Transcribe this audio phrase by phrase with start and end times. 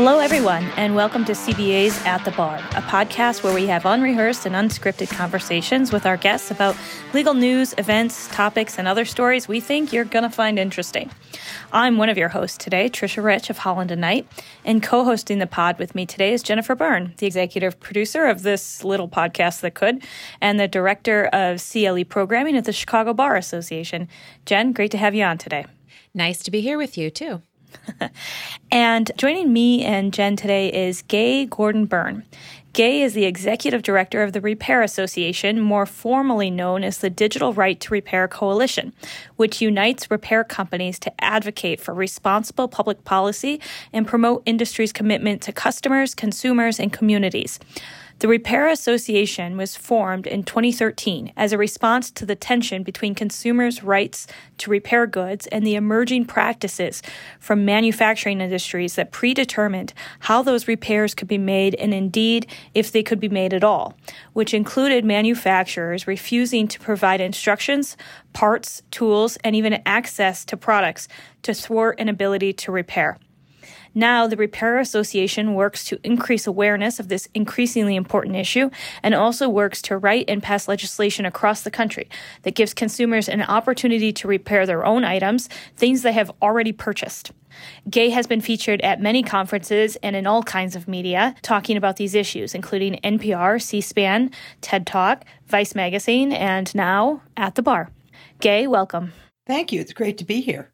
[0.00, 4.46] Hello, everyone, and welcome to CBA's At the Bar, a podcast where we have unrehearsed
[4.46, 6.76] and unscripted conversations with our guests about
[7.12, 11.10] legal news, events, topics, and other stories we think you're going to find interesting.
[11.72, 14.28] I'm one of your hosts today, Trisha Rich of Holland and Knight,
[14.64, 18.44] and co hosting the pod with me today is Jennifer Byrne, the executive producer of
[18.44, 20.04] this little podcast that could,
[20.40, 24.06] and the director of CLE programming at the Chicago Bar Association.
[24.46, 25.66] Jen, great to have you on today.
[26.14, 27.42] Nice to be here with you, too.
[28.70, 32.24] and joining me and Jen today is Gay Gordon Byrne.
[32.72, 37.52] Gay is the executive director of the Repair Association, more formally known as the Digital
[37.52, 38.92] Right to Repair Coalition,
[39.36, 43.60] which unites repair companies to advocate for responsible public policy
[43.92, 47.58] and promote industry's commitment to customers, consumers, and communities.
[48.20, 53.84] The Repair Association was formed in 2013 as a response to the tension between consumers'
[53.84, 54.26] rights
[54.58, 57.00] to repair goods and the emerging practices
[57.38, 63.04] from manufacturing industries that predetermined how those repairs could be made and indeed if they
[63.04, 63.96] could be made at all,
[64.32, 67.96] which included manufacturers refusing to provide instructions,
[68.32, 71.06] parts, tools, and even access to products
[71.42, 73.16] to thwart an ability to repair.
[73.94, 78.70] Now, the Repair Association works to increase awareness of this increasingly important issue
[79.02, 82.08] and also works to write and pass legislation across the country
[82.42, 87.32] that gives consumers an opportunity to repair their own items, things they have already purchased.
[87.88, 91.96] Gay has been featured at many conferences and in all kinds of media talking about
[91.96, 94.30] these issues, including NPR, C SPAN,
[94.60, 97.90] TED Talk, Vice Magazine, and now at the bar.
[98.40, 99.12] Gay, welcome.
[99.46, 99.80] Thank you.
[99.80, 100.70] It's great to be here.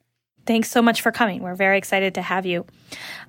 [0.47, 1.43] Thanks so much for coming.
[1.43, 2.67] We're very excited to have you.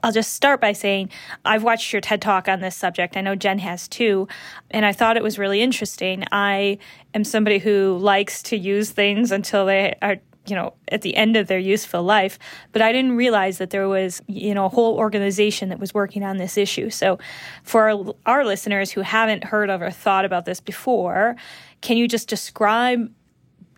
[0.03, 1.09] I'll just start by saying
[1.45, 3.15] I've watched your TED Talk on this subject.
[3.15, 4.27] I know Jen has too,
[4.69, 6.25] and I thought it was really interesting.
[6.31, 6.77] I
[7.13, 11.35] am somebody who likes to use things until they are you know at the end
[11.35, 12.37] of their useful life
[12.71, 16.23] but i didn't realize that there was you know a whole organization that was working
[16.23, 17.17] on this issue so
[17.63, 21.35] for our, our listeners who haven't heard of or thought about this before
[21.81, 23.11] can you just describe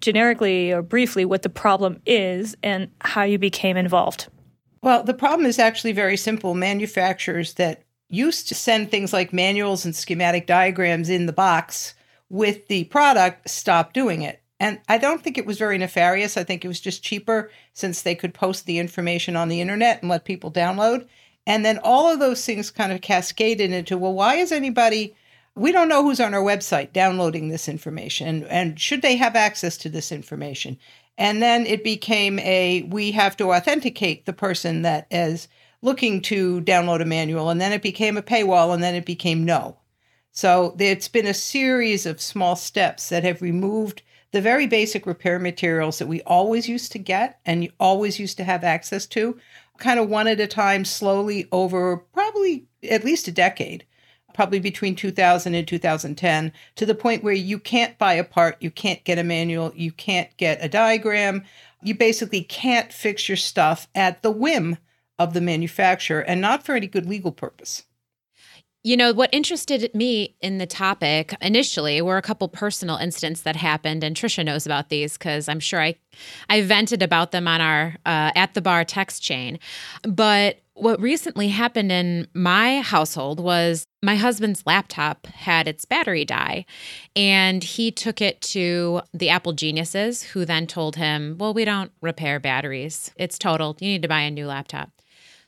[0.01, 4.27] generically or briefly what the problem is and how you became involved.
[4.81, 6.53] Well, the problem is actually very simple.
[6.53, 11.93] Manufacturers that used to send things like manuals and schematic diagrams in the box
[12.29, 14.41] with the product stopped doing it.
[14.59, 16.35] And I don't think it was very nefarious.
[16.35, 20.01] I think it was just cheaper since they could post the information on the internet
[20.01, 21.07] and let people download.
[21.45, 25.15] And then all of those things kind of cascaded into well, why is anybody
[25.57, 29.75] we don't know who's on our website downloading this information and should they have access
[29.78, 30.78] to this information?
[31.18, 35.47] And then it became a we have to authenticate the person that is
[35.81, 39.44] looking to download a manual and then it became a paywall and then it became
[39.44, 39.78] no.
[40.31, 45.39] So it's been a series of small steps that have removed the very basic repair
[45.39, 49.39] materials that we always used to get and always used to have access to
[49.79, 53.85] kind of one at a time slowly over probably at least a decade
[54.37, 58.69] probably between 2000 and 2010, to the point where you can't buy a part, you
[58.69, 61.43] can't get a manual, you can't get a diagram.
[61.81, 64.77] You basically can't fix your stuff at the whim
[65.17, 67.85] of the manufacturer and not for any good legal purpose.
[68.83, 73.55] You know, what interested me in the topic initially were a couple personal incidents that
[73.55, 75.95] happened, and Trisha knows about these because I'm sure I,
[76.47, 79.57] I vented about them on our uh, at the bar text chain.
[80.03, 86.65] But what recently happened in my household was my husband's laptop had its battery die,
[87.15, 91.91] and he took it to the Apple geniuses, who then told him, Well, we don't
[92.01, 93.11] repair batteries.
[93.17, 93.81] It's totaled.
[93.81, 94.91] You need to buy a new laptop.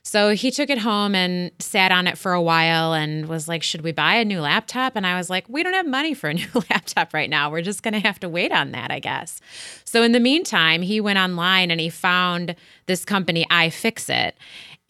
[0.02, 3.62] So he took it home and sat on it for a while and was like,
[3.62, 4.96] Should we buy a new laptop?
[4.96, 7.50] And I was like, We don't have money for a new laptop right now.
[7.50, 9.40] We're just going to have to wait on that, I guess.
[9.84, 14.32] So in the meantime, he went online and he found this company, iFixit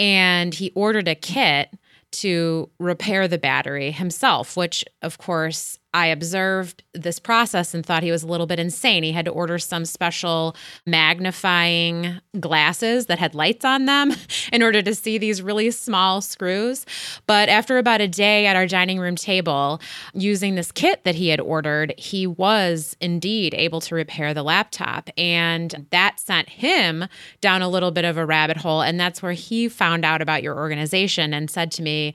[0.00, 1.68] and he ordered a kit
[2.10, 8.12] to repair the battery himself, which, of course, I observed this process and thought he
[8.12, 9.02] was a little bit insane.
[9.02, 10.54] He had to order some special
[10.86, 14.12] magnifying glasses that had lights on them
[14.52, 16.86] in order to see these really small screws.
[17.26, 19.80] But after about a day at our dining room table,
[20.14, 25.10] using this kit that he had ordered, he was indeed able to repair the laptop.
[25.18, 27.06] And that sent him
[27.40, 28.82] down a little bit of a rabbit hole.
[28.82, 32.14] And that's where he found out about your organization and said to me,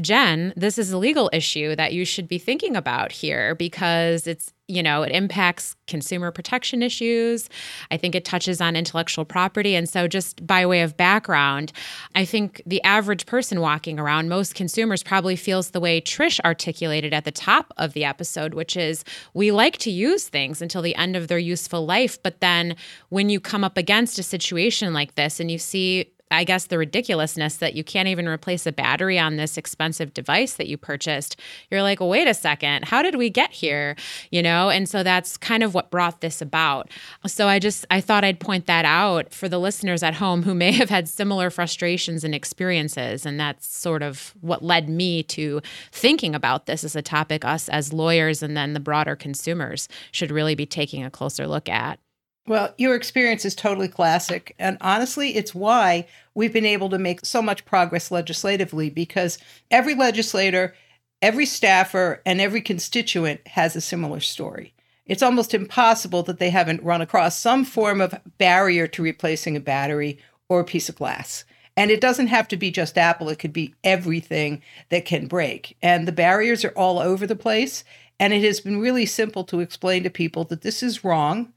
[0.00, 4.52] Jen, this is a legal issue that you should be thinking about here because it's,
[4.66, 7.48] you know, it impacts consumer protection issues.
[7.92, 9.76] I think it touches on intellectual property.
[9.76, 11.72] And so, just by way of background,
[12.16, 17.14] I think the average person walking around, most consumers probably feels the way Trish articulated
[17.14, 20.96] at the top of the episode, which is we like to use things until the
[20.96, 22.20] end of their useful life.
[22.20, 22.74] But then
[23.10, 26.78] when you come up against a situation like this and you see I guess, the
[26.78, 31.40] ridiculousness that you can't even replace a battery on this expensive device that you purchased.
[31.70, 33.96] You're like, well, wait a second, how did we get here?
[34.30, 36.90] You know, and so that's kind of what brought this about.
[37.26, 40.54] So I just, I thought I'd point that out for the listeners at home who
[40.54, 43.24] may have had similar frustrations and experiences.
[43.24, 45.60] And that's sort of what led me to
[45.92, 50.30] thinking about this as a topic us as lawyers and then the broader consumers should
[50.30, 51.98] really be taking a closer look at.
[52.46, 54.54] Well, your experience is totally classic.
[54.58, 59.38] And honestly, it's why we've been able to make so much progress legislatively because
[59.70, 60.74] every legislator,
[61.22, 64.74] every staffer, and every constituent has a similar story.
[65.06, 69.60] It's almost impossible that they haven't run across some form of barrier to replacing a
[69.60, 70.18] battery
[70.48, 71.44] or a piece of glass.
[71.78, 75.76] And it doesn't have to be just Apple, it could be everything that can break.
[75.82, 77.84] And the barriers are all over the place.
[78.20, 81.52] And it has been really simple to explain to people that this is wrong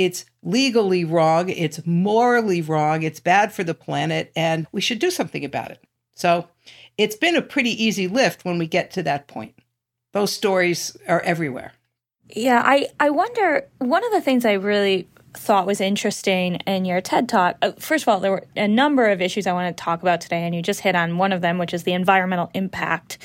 [0.00, 1.50] it's legally wrong.
[1.50, 3.02] It's morally wrong.
[3.02, 5.84] It's bad for the planet, and we should do something about it.
[6.14, 6.48] So
[6.96, 9.56] it's been a pretty easy lift when we get to that point.
[10.12, 11.72] Those stories are everywhere.
[12.34, 17.02] Yeah, I, I wonder, one of the things I really thought was interesting in your
[17.02, 17.58] TED talk.
[17.60, 20.22] Uh, first of all, there were a number of issues I want to talk about
[20.22, 23.18] today, and you just hit on one of them, which is the environmental impact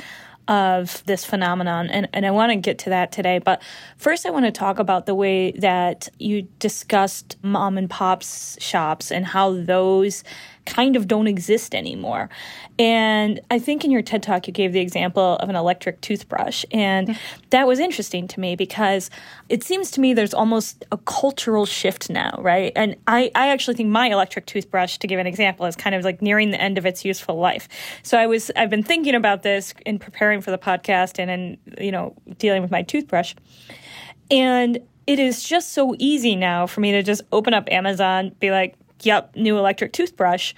[0.48, 1.90] of this phenomenon.
[1.90, 3.40] And, and I want to get to that today.
[3.40, 3.62] But
[3.98, 9.12] first, I want to talk about the way that you discussed mom and pop's shops
[9.12, 10.24] and how those
[10.66, 12.30] kind of don't exist anymore.
[12.78, 16.66] And I think in your TED talk, you gave the example of an electric toothbrush.
[16.72, 17.18] And
[17.52, 19.10] that was interesting to me because
[19.48, 22.72] it seems to me there's almost a cultural shift now, right?
[22.76, 26.04] And I, I actually think my electric toothbrush, to give an example, is kind of
[26.04, 27.70] like nearing the end of its useful life.
[28.04, 31.58] So I was, I've been thinking about this in preparing for the podcast and in,
[31.84, 33.36] you know, dealing with my toothbrush.
[34.32, 38.52] And it is just so easy now for me to just open up Amazon, be
[38.52, 40.54] like, yep, new electric toothbrush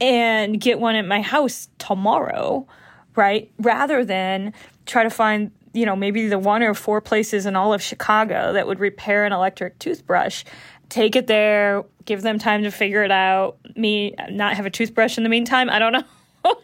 [0.00, 2.66] and get one at my house tomorrow,
[3.14, 3.50] right?
[3.58, 4.52] Rather than
[4.86, 8.52] try to find, you know, maybe the one or four places in all of Chicago
[8.52, 10.44] that would repair an electric toothbrush.
[10.88, 13.58] Take it there, give them time to figure it out.
[13.76, 15.92] Me not have a toothbrush in the meantime, I don't
[16.44, 16.54] know.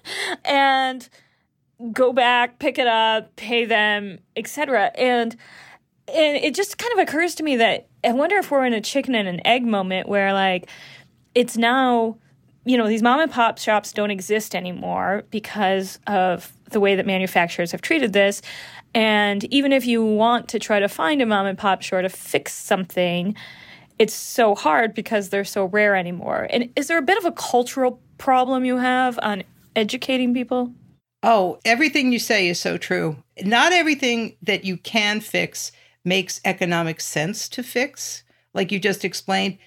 [0.44, 1.08] and
[1.92, 4.90] go back, pick it up, pay them, etc.
[4.96, 5.36] And
[6.08, 8.80] and it just kind of occurs to me that I wonder if we're in a
[8.80, 10.68] chicken and an egg moment where like
[11.38, 12.18] it's now
[12.64, 17.06] you know these mom and pop shops don't exist anymore because of the way that
[17.06, 18.42] manufacturers have treated this.
[18.92, 22.08] And even if you want to try to find a mom and pop store to
[22.08, 23.36] fix something
[23.98, 26.46] it's so hard because they're so rare anymore.
[26.50, 29.42] And is there a bit of a cultural problem you have on
[29.74, 30.72] educating people?
[31.22, 33.16] Oh everything you say is so true.
[33.42, 35.72] Not everything that you can fix
[36.04, 38.22] makes economic sense to fix.
[38.54, 39.58] Like you just explained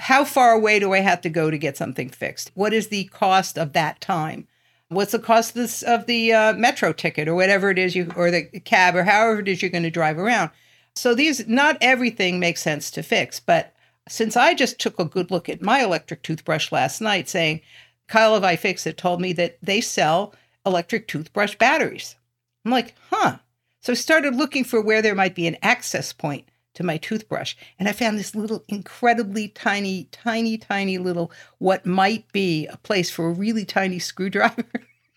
[0.00, 2.50] how far away do I have to go to get something fixed?
[2.54, 4.48] What is the cost of that time?
[4.88, 8.10] What's the cost of, this, of the uh, metro ticket or whatever it is you,
[8.16, 10.50] or the cab or however it is you're going to drive around?
[10.94, 13.38] So these, not everything makes sense to fix.
[13.38, 13.74] But
[14.08, 17.60] since I just took a good look at my electric toothbrush last night, saying
[18.08, 20.34] Kyle of iFixit told me that they sell
[20.66, 22.16] electric toothbrush batteries.
[22.64, 23.36] I'm like, huh.
[23.82, 27.54] So I started looking for where there might be an access point to my toothbrush.
[27.78, 33.10] And I found this little incredibly tiny, tiny, tiny little what might be a place
[33.10, 34.64] for a really tiny screwdriver.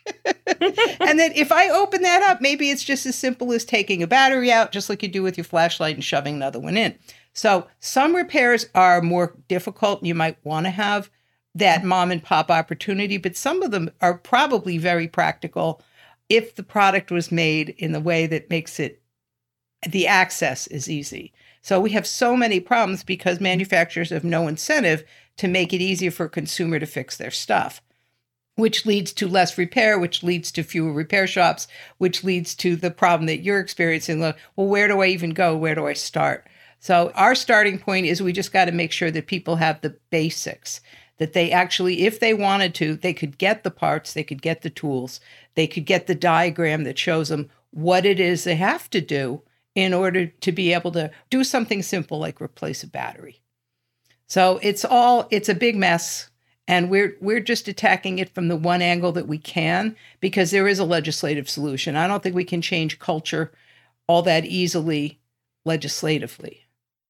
[0.25, 4.07] and then if I open that up, maybe it's just as simple as taking a
[4.07, 6.97] battery out, just like you do with your flashlight, and shoving another one in.
[7.33, 10.03] So some repairs are more difficult.
[10.03, 11.09] You might want to have
[11.55, 15.81] that mom and pop opportunity, but some of them are probably very practical
[16.29, 19.01] if the product was made in the way that makes it
[19.87, 21.33] the access is easy.
[21.63, 25.05] So we have so many problems because manufacturers have no incentive
[25.37, 27.81] to make it easier for a consumer to fix their stuff,
[28.55, 32.91] which leads to less repair, which leads to fewer repair shops, which leads to the
[32.91, 34.19] problem that you're experiencing.
[34.19, 35.55] Well, where do I even go?
[35.55, 36.45] Where do I start?
[36.81, 39.95] So our starting point is we just got to make sure that people have the
[40.09, 40.81] basics
[41.17, 44.63] that they actually if they wanted to they could get the parts they could get
[44.63, 45.21] the tools
[45.53, 49.41] they could get the diagram that shows them what it is they have to do
[49.75, 53.41] in order to be able to do something simple like replace a battery.
[54.27, 56.29] So it's all it's a big mess
[56.67, 60.67] and we're we're just attacking it from the one angle that we can because there
[60.67, 61.95] is a legislative solution.
[61.95, 63.51] I don't think we can change culture
[64.07, 65.19] all that easily
[65.65, 66.65] legislatively.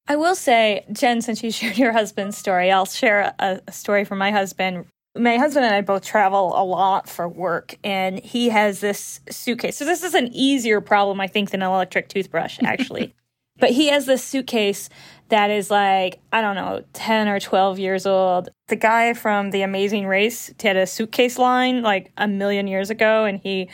[0.07, 4.05] I will say, Jen, since you shared your husband's story, I'll share a, a story
[4.05, 8.49] from my husband my husband and I both travel a lot for work, and he
[8.49, 9.77] has this suitcase.
[9.77, 13.13] So this is an easier problem, I think, than an electric toothbrush, actually.
[13.59, 14.89] But he has this suitcase
[15.29, 18.49] that is like, I don't know, 10 or 12 years old.
[18.67, 23.25] The guy from The Amazing Race had a suitcase line like a million years ago,
[23.25, 23.69] and he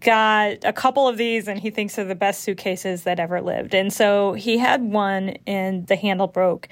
[0.00, 3.74] got a couple of these and he thinks they're the best suitcases that ever lived.
[3.74, 6.68] And so he had one and the handle broke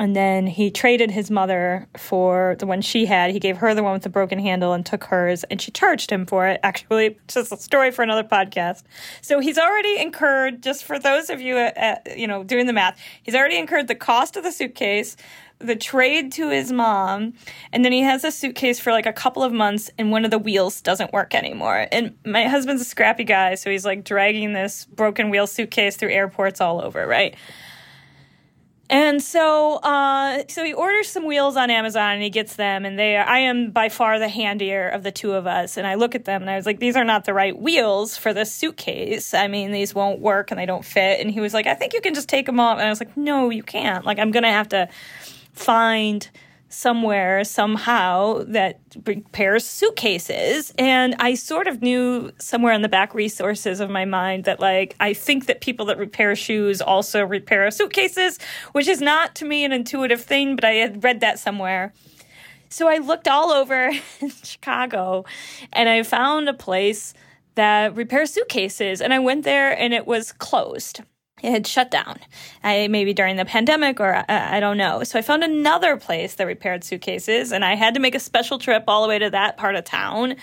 [0.00, 3.32] and then he traded his mother for the one she had.
[3.32, 6.10] He gave her the one with the broken handle and took hers, and she charged
[6.10, 6.58] him for it.
[6.62, 8.82] Actually, just a story for another podcast.
[9.20, 12.66] So he's already incurred, just for those of you, at, uh, uh, you know, doing
[12.66, 15.18] the math, he's already incurred the cost of the suitcase,
[15.58, 17.34] the trade to his mom,
[17.70, 20.30] and then he has a suitcase for like a couple of months, and one of
[20.30, 21.88] the wheels doesn't work anymore.
[21.92, 26.12] And my husband's a scrappy guy, so he's like dragging this broken wheel suitcase through
[26.12, 27.36] airports all over, right?
[28.90, 32.98] And so, uh, so he orders some wheels on Amazon and he gets them, and
[32.98, 33.16] they.
[33.16, 36.24] I am by far the handier of the two of us, and I look at
[36.24, 39.32] them and I was like, "These are not the right wheels for this suitcase.
[39.32, 41.94] I mean, these won't work and they don't fit." And he was like, "I think
[41.94, 44.04] you can just take them off," and I was like, "No, you can't.
[44.04, 44.88] Like, I'm gonna have to
[45.52, 46.28] find."
[46.70, 50.72] Somewhere somehow that repairs suitcases.
[50.78, 54.94] And i sort of knew somewhere in the back resources of my mind that like
[55.00, 58.38] i think that people that repair shoes also repair suitcases
[58.72, 61.92] which is not to me an intuitive thing but i had read that somewhere.
[62.68, 63.90] So i looked all over
[64.44, 65.24] chicago
[65.72, 67.14] and i found a place
[67.56, 69.00] that repairs suitcases.
[69.00, 71.00] And i went there and it was closed
[71.42, 72.18] it had shut down.
[72.62, 75.02] I, maybe during the pandemic or I, I, don't know.
[75.04, 78.58] So I found another place that repaired suitcases and I had to make a special
[78.58, 80.36] trip all the way to that part of town.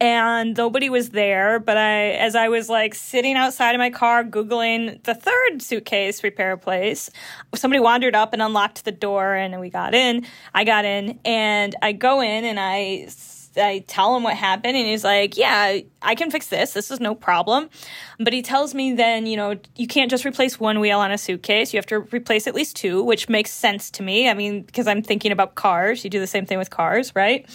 [0.00, 4.24] And nobody was there, but I as I was like sitting outside of my car
[4.24, 7.10] googling the third suitcase repair place,
[7.54, 10.26] somebody wandered up and unlocked the door and we got in.
[10.54, 13.08] I got in and I go in and I
[13.56, 16.72] I tell him what happened, and he's like, "Yeah, I can fix this.
[16.72, 17.70] This is no problem."
[18.18, 21.18] But he tells me then, you know, you can't just replace one wheel on a
[21.18, 21.72] suitcase.
[21.72, 24.28] You have to replace at least two, which makes sense to me.
[24.28, 26.04] I mean, because I'm thinking about cars.
[26.04, 27.48] You do the same thing with cars, right?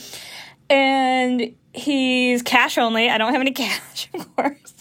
[0.69, 3.09] And he's cash only.
[3.09, 4.73] I don't have any cash, of course.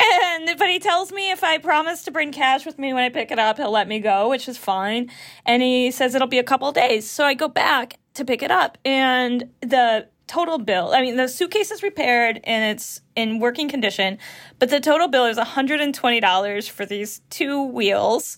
[0.00, 3.08] And but he tells me if I promise to bring cash with me when I
[3.08, 5.10] pick it up, he'll let me go, which is fine.
[5.46, 7.08] And he says it'll be a couple days.
[7.08, 11.26] So I go back to pick it up and the total bill i mean the
[11.26, 14.18] suitcase is repaired and it's in working condition
[14.58, 18.36] but the total bill is $120 for these two wheels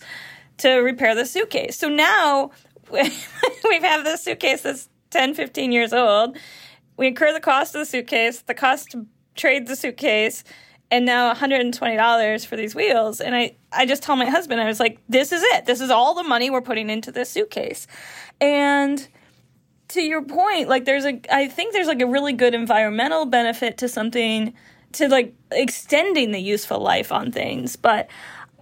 [0.61, 1.77] to repair the suitcase.
[1.77, 2.51] So now
[2.91, 6.37] we have this suitcase that's 10 15 years old.
[6.97, 9.05] We incur the cost of the suitcase the cost to
[9.35, 10.43] trade the suitcase
[10.91, 13.19] and now $120 for these wheels.
[13.21, 15.65] And i i just tell my husband i was like this is it.
[15.65, 17.87] This is all the money we're putting into this suitcase.
[18.39, 19.07] And
[19.93, 23.77] to your point, like there's a I think there's like a really good environmental benefit
[23.79, 24.53] to something
[24.93, 28.09] to like extending the useful life on things, but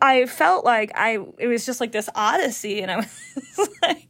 [0.02, 2.96] I felt like I it was just like this odyssey and I
[3.58, 4.08] was like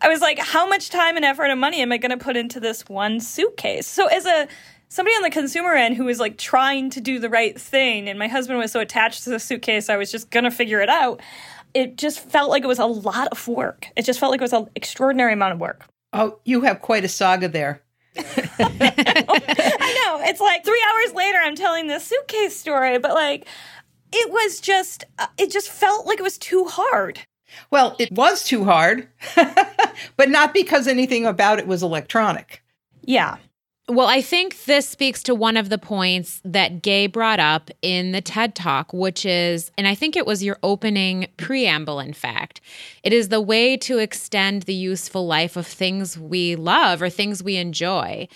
[0.00, 2.36] I was like how much time and effort and money am I going to put
[2.36, 3.86] into this one suitcase?
[3.86, 4.48] So as a
[4.88, 8.18] somebody on the consumer end who was like trying to do the right thing and
[8.18, 10.88] my husband was so attached to the suitcase I was just going to figure it
[10.88, 11.20] out.
[11.74, 13.88] It just felt like it was a lot of work.
[13.96, 15.86] It just felt like it was an extraordinary amount of work.
[16.12, 17.82] Oh, you have quite a saga there.
[18.16, 20.20] I know.
[20.24, 23.46] It's like three hours later, I'm telling this suitcase story, but like,
[24.12, 27.20] it was just, uh, it just felt like it was too hard.
[27.70, 29.08] Well, it was too hard,
[30.16, 32.62] but not because anything about it was electronic.
[33.02, 33.36] Yeah.
[33.88, 38.10] Well, I think this speaks to one of the points that Gay brought up in
[38.10, 42.60] the TED Talk, which is, and I think it was your opening preamble, in fact,
[43.04, 47.44] it is the way to extend the useful life of things we love or things
[47.44, 48.26] we enjoy.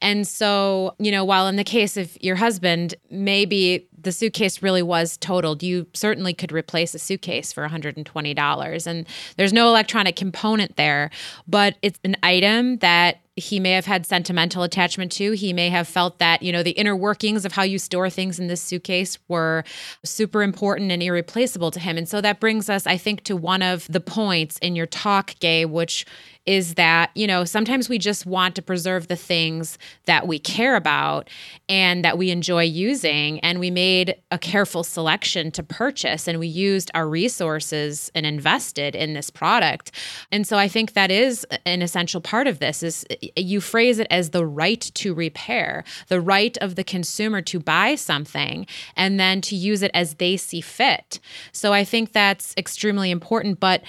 [0.00, 4.82] And so, you know, while in the case of your husband, maybe the suitcase really
[4.82, 8.86] was totaled, you certainly could replace a suitcase for $120.
[8.86, 11.10] And there's no electronic component there,
[11.48, 15.32] but it's an item that he may have had sentimental attachment to.
[15.32, 18.38] He may have felt that, you know, the inner workings of how you store things
[18.38, 19.64] in this suitcase were
[20.04, 21.96] super important and irreplaceable to him.
[21.96, 25.34] And so that brings us, I think, to one of the points in your talk,
[25.40, 26.06] Gay, which
[26.46, 30.74] is that, you know, sometimes we just want to preserve the things that we care
[30.74, 31.28] about
[31.68, 33.38] and that we enjoy using.
[33.40, 38.94] And we made a careful selection to purchase and we used our resources and invested
[38.94, 39.92] in this product.
[40.32, 43.04] And so I think that is an essential part of this is
[43.36, 47.94] you phrase it as the right to repair, the right of the consumer to buy
[47.94, 48.66] something
[48.96, 51.20] and then to use it as they see fit.
[51.52, 53.60] So I think that's extremely important.
[53.60, 53.82] But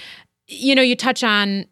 [0.47, 1.65] you know, you touch on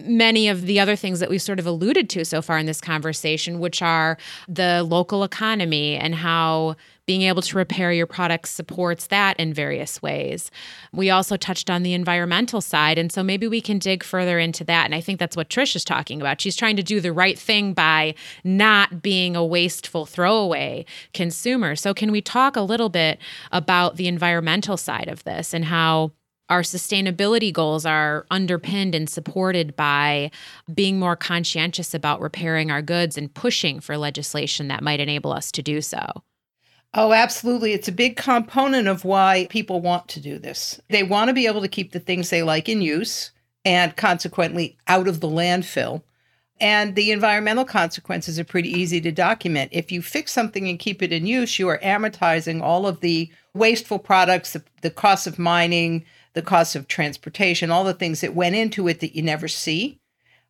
[0.00, 2.80] many of the other things that we've sort of alluded to so far in this
[2.80, 6.76] conversation, which are the local economy and how
[7.06, 10.50] being able to repair your products supports that in various ways.
[10.92, 12.98] We also touched on the environmental side.
[12.98, 14.84] And so maybe we can dig further into that.
[14.84, 16.38] And I think that's what Trish is talking about.
[16.38, 18.14] She's trying to do the right thing by
[18.44, 21.74] not being a wasteful throwaway consumer.
[21.76, 23.18] So, can we talk a little bit
[23.52, 26.12] about the environmental side of this and how?
[26.48, 30.30] Our sustainability goals are underpinned and supported by
[30.72, 35.52] being more conscientious about repairing our goods and pushing for legislation that might enable us
[35.52, 36.06] to do so.
[36.94, 37.74] Oh, absolutely.
[37.74, 40.80] It's a big component of why people want to do this.
[40.88, 43.30] They want to be able to keep the things they like in use
[43.64, 46.02] and consequently out of the landfill.
[46.60, 49.70] And the environmental consequences are pretty easy to document.
[49.72, 53.30] If you fix something and keep it in use, you are amortizing all of the
[53.54, 56.04] wasteful products, the, the cost of mining,
[56.38, 60.00] the cost of transportation, all the things that went into it that you never see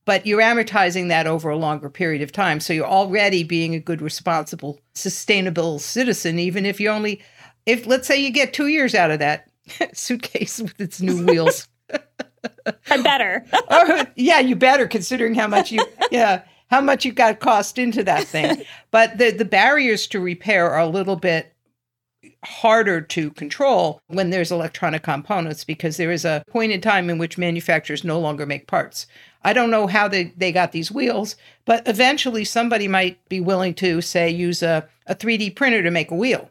[0.09, 2.61] but you're amortizing that over a longer period of time.
[2.61, 7.21] So you're already being a good, responsible, sustainable citizen, even if you only,
[7.67, 9.51] if let's say you get two years out of that
[9.93, 11.69] suitcase with its new wheels.
[12.91, 13.45] I better.
[13.71, 16.41] or, yeah, you better, considering how much you, yeah,
[16.71, 18.63] how much you got cost into that thing.
[18.91, 21.53] But the the barriers to repair are a little bit
[22.49, 27.19] harder to control when there's electronic components because there is a point in time in
[27.19, 29.07] which manufacturers no longer make parts.
[29.45, 31.37] I don't know how they, they got these wheels,
[31.67, 36.11] but eventually somebody might be willing to, say, use a, a 3D printer to make
[36.11, 36.51] a wheel.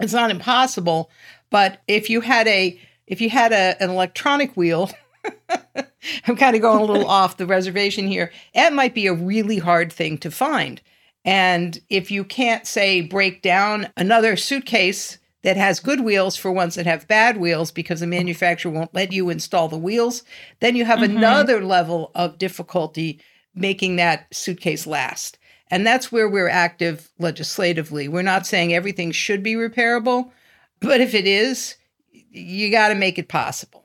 [0.00, 1.10] It's not impossible,
[1.48, 4.90] but if you had a if you had a, an electronic wheel,
[6.26, 9.58] I'm kind of going a little off the reservation here, it might be a really
[9.58, 10.80] hard thing to find.
[11.24, 16.74] And if you can't, say, break down another suitcase that has good wheels for ones
[16.74, 20.22] that have bad wheels because the manufacturer won't let you install the wheels,
[20.60, 21.16] then you have mm-hmm.
[21.16, 23.20] another level of difficulty
[23.54, 25.38] making that suitcase last.
[25.70, 28.08] And that's where we're active legislatively.
[28.08, 30.30] We're not saying everything should be repairable,
[30.80, 31.76] but if it is,
[32.10, 33.83] you got to make it possible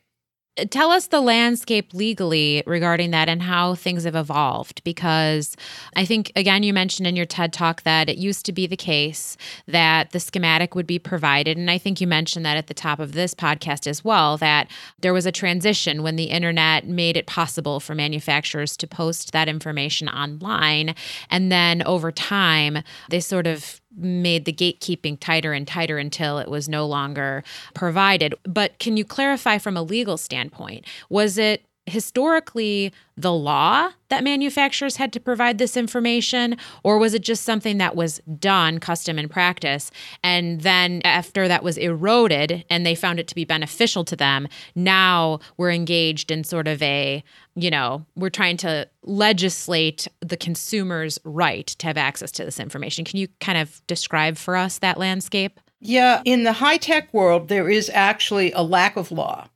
[0.66, 5.56] tell us the landscape legally regarding that and how things have evolved because
[5.96, 8.78] i think again you mentioned in your ted talk that it used to be the
[8.78, 12.74] case that the schematic would be provided and i think you mentioned that at the
[12.74, 14.70] top of this podcast as well that
[15.00, 19.48] there was a transition when the internet made it possible for manufacturers to post that
[19.48, 20.96] information online
[21.30, 26.50] and then over time they sort of made the gatekeeping tighter and tighter until it
[26.50, 28.34] was no longer provided.
[28.44, 30.86] But can you clarify from a legal standpoint?
[31.10, 37.22] Was it historically the law that manufacturers had to provide this information, or was it
[37.22, 39.92] just something that was done, custom and practice?
[40.24, 44.48] And then after that was eroded and they found it to be beneficial to them,
[44.76, 47.24] now we're engaged in sort of a,
[47.56, 53.04] you know, we're trying to legislate the consumer's right to have access to this information.
[53.04, 55.60] Can you kind of describe for us that landscape?
[55.82, 59.48] Yeah, in the high tech world, there is actually a lack of law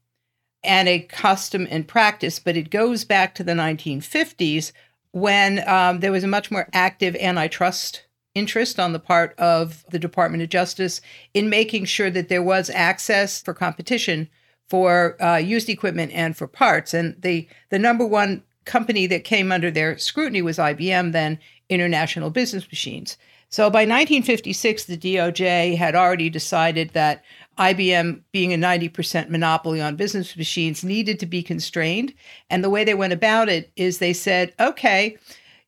[0.64, 4.72] and a custom and practice, but it goes back to the 1950s
[5.12, 10.00] when um, there was a much more active antitrust interest on the part of the
[10.00, 11.02] Department of Justice
[11.34, 14.28] in making sure that there was access for competition
[14.70, 16.94] for uh, used equipment and for parts.
[16.94, 21.38] And the the number one company that came under their scrutiny was IBM, then
[21.70, 23.18] International Business Machines.
[23.50, 27.24] So by 1956, the DOJ had already decided that
[27.58, 32.14] IBM, being a 90% monopoly on business machines, needed to be constrained.
[32.50, 35.18] And the way they went about it is they said, okay,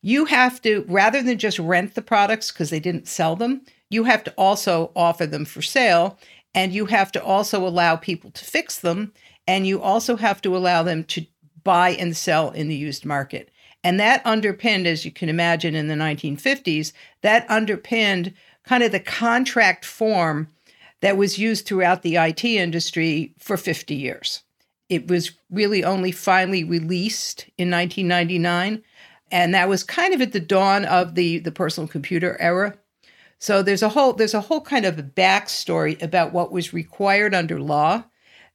[0.02, 4.04] you have to, rather than just rent the products because they didn't sell them, you
[4.04, 6.18] have to also offer them for sale.
[6.54, 9.12] And you have to also allow people to fix them.
[9.46, 11.26] And you also have to allow them to
[11.62, 13.50] buy and sell in the used market.
[13.84, 18.32] And that underpinned, as you can imagine, in the 1950s, that underpinned
[18.64, 20.48] kind of the contract form
[21.00, 24.42] that was used throughout the IT industry for 50 years.
[24.88, 28.82] It was really only finally released in 1999.
[29.30, 32.74] And that was kind of at the dawn of the, the personal computer era.
[33.38, 37.60] So there's a whole there's a whole kind of backstory about what was required under
[37.60, 38.04] law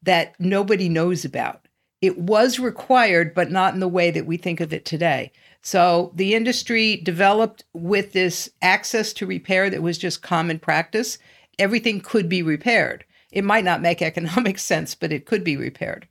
[0.01, 1.67] that nobody knows about.
[2.01, 5.31] It was required, but not in the way that we think of it today.
[5.61, 11.19] So the industry developed with this access to repair that was just common practice
[11.61, 13.05] everything could be repaired.
[13.31, 16.07] It might not make economic sense, but it could be repaired.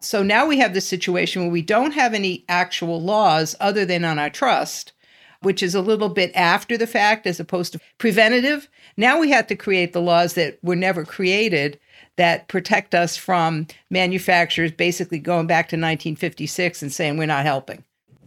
[0.00, 4.04] So now we have this situation where we don't have any actual laws other than
[4.04, 4.92] antitrust,
[5.42, 8.68] which is a little bit after the fact as opposed to preventative.
[8.96, 11.78] Now we have to create the laws that were never created
[12.16, 17.84] that protect us from manufacturers basically going back to 1956 and saying we're not helping.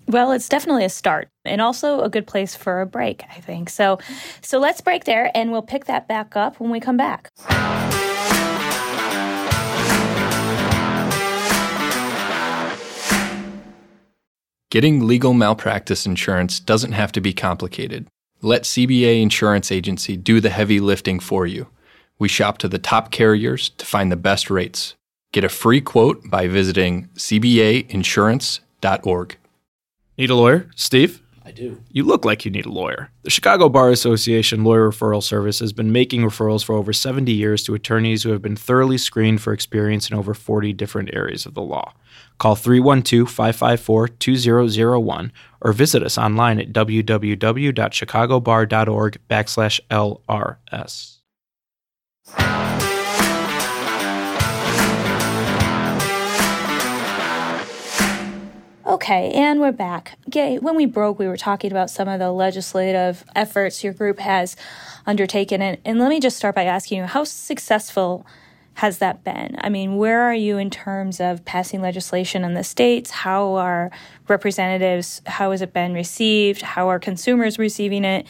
[0.07, 3.69] Well, it's definitely a start and also a good place for a break, I think.
[3.69, 3.97] So
[4.41, 7.31] so let's break there and we'll pick that back up when we come back.
[14.69, 18.05] Getting legal malpractice insurance doesn't have to be complicated.
[18.41, 21.67] Let CBA Insurance Agency do the heavy lifting for you.
[22.19, 24.95] We shop to the top carriers to find the best rates.
[25.31, 29.37] Get a free quote by visiting cbainsurance.org.
[30.17, 30.69] Need a lawyer?
[30.75, 31.21] Steve?
[31.43, 31.81] I do.
[31.91, 33.11] You look like you need a lawyer.
[33.21, 37.61] The Chicago Bar Association Lawyer Referral Service has been making referrals for over 70 years
[37.63, 41.53] to attorneys who have been thoroughly screened for experience in over 40 different areas of
[41.53, 41.93] the law.
[42.39, 51.14] Call 312 554 2001 or visit us online at www.chicagobar.org backslash LRS.
[58.95, 60.17] Okay, and we're back.
[60.29, 64.19] Gay, when we broke, we were talking about some of the legislative efforts your group
[64.19, 64.55] has
[65.05, 65.61] undertaken.
[65.61, 68.25] And, and let me just start by asking you how successful
[68.75, 69.57] has that been?
[69.59, 73.11] I mean, where are you in terms of passing legislation in the states?
[73.11, 73.91] How are
[74.29, 76.61] representatives, how has it been received?
[76.61, 78.25] How are consumers receiving it?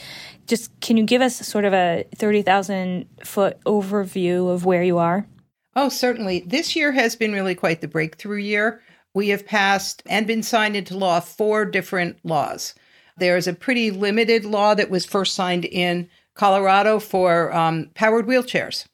[0.47, 5.27] Just can you give us sort of a 30,000 foot overview of where you are?
[5.75, 6.39] Oh, certainly.
[6.39, 8.81] This year has been really quite the breakthrough year.
[9.15, 12.75] We have passed and been signed into law four different laws.
[13.17, 18.85] There's a pretty limited law that was first signed in Colorado for um, powered wheelchairs.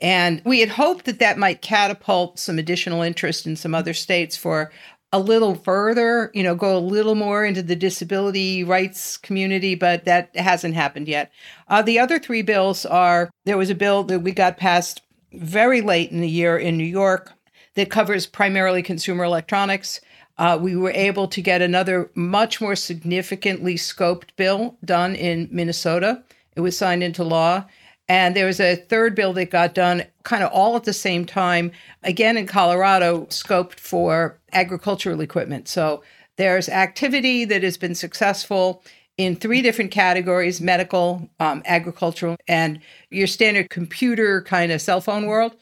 [0.00, 4.34] And we had hoped that that might catapult some additional interest in some other states
[4.34, 4.72] for
[5.12, 10.06] a little further, you know, go a little more into the disability rights community, but
[10.06, 11.30] that hasn't happened yet.
[11.68, 15.02] Uh, the other three bills are there was a bill that we got passed
[15.34, 17.34] very late in the year in New York
[17.74, 20.00] that covers primarily consumer electronics.
[20.38, 26.22] Uh, we were able to get another much more significantly scoped bill done in Minnesota.
[26.56, 27.66] It was signed into law.
[28.08, 31.24] And there was a third bill that got done kind of all at the same
[31.24, 31.70] time,
[32.02, 35.68] again in Colorado, scoped for agricultural equipment.
[35.68, 36.02] So
[36.36, 38.82] there's activity that has been successful
[39.16, 42.80] in three different categories medical, um, agricultural, and
[43.10, 45.54] your standard computer kind of cell phone world.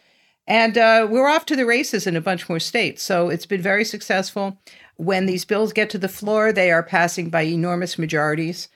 [0.48, 3.02] And uh, we're off to the races in a bunch more states.
[3.02, 4.56] So it's been very successful.
[4.96, 8.68] When these bills get to the floor, they are passing by enormous majorities.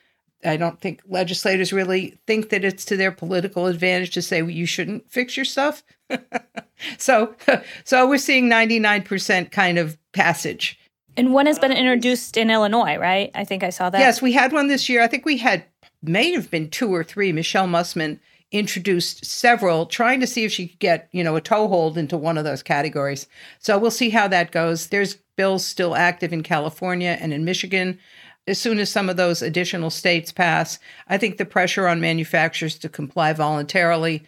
[0.45, 4.51] I don't think legislators really think that it's to their political advantage to say well,
[4.51, 5.83] you shouldn't fix your stuff.
[6.99, 7.35] so,
[7.85, 10.79] so we're seeing 99% kind of passage.
[11.17, 13.31] And one has been introduced in Illinois, right?
[13.35, 13.99] I think I saw that.
[13.99, 15.03] Yes, we had one this year.
[15.03, 15.65] I think we had
[16.03, 17.33] may have been two or three.
[17.33, 18.19] Michelle Mussman
[18.53, 22.39] introduced several, trying to see if she could get you know a toehold into one
[22.39, 23.27] of those categories.
[23.59, 24.89] So we'll see how that goes.
[24.89, 27.99] There's bills still active in California and in Michigan
[28.47, 32.79] as soon as some of those additional states pass, I think the pressure on manufacturers
[32.81, 34.25] to comply voluntarily,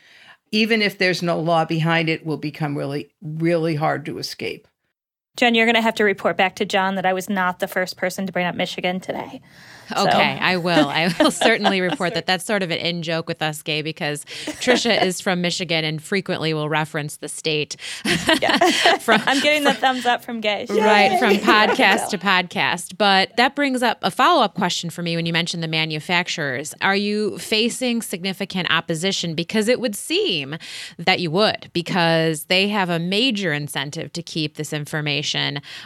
[0.52, 4.68] even if there's no law behind it, will become really, really hard to escape.
[5.36, 7.66] Jen, you're going to have to report back to John that I was not the
[7.66, 9.40] first person to bring up Michigan today.
[9.90, 10.38] Okay.
[10.40, 10.88] I will.
[10.88, 12.24] I will certainly report that.
[12.24, 16.00] That's sort of an in joke with us, Gay, because Trisha is from Michigan and
[16.00, 17.76] frequently will reference the state.
[19.00, 20.66] from, I'm getting the thumbs up from Gay.
[20.70, 22.96] Right, from podcast to podcast.
[22.96, 26.74] But that brings up a follow up question for me when you mentioned the manufacturers.
[26.80, 29.34] Are you facing significant opposition?
[29.34, 30.56] Because it would seem
[30.96, 35.23] that you would, because they have a major incentive to keep this information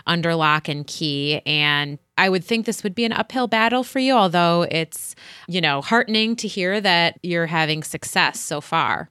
[0.06, 4.00] under lock and key and I would think this would be an uphill battle for
[4.00, 5.14] you, although it's,
[5.46, 9.08] you know, heartening to hear that you're having success so far.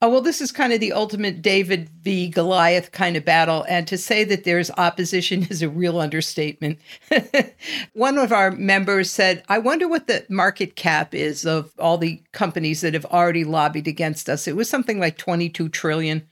[0.00, 2.28] Oh, well, this is kind of the ultimate David v.
[2.28, 3.64] Goliath kind of battle.
[3.68, 6.78] And to say that there's opposition is a real understatement.
[7.94, 12.22] One of our members said, I wonder what the market cap is of all the
[12.32, 14.46] companies that have already lobbied against us.
[14.46, 16.28] It was something like 22 trillion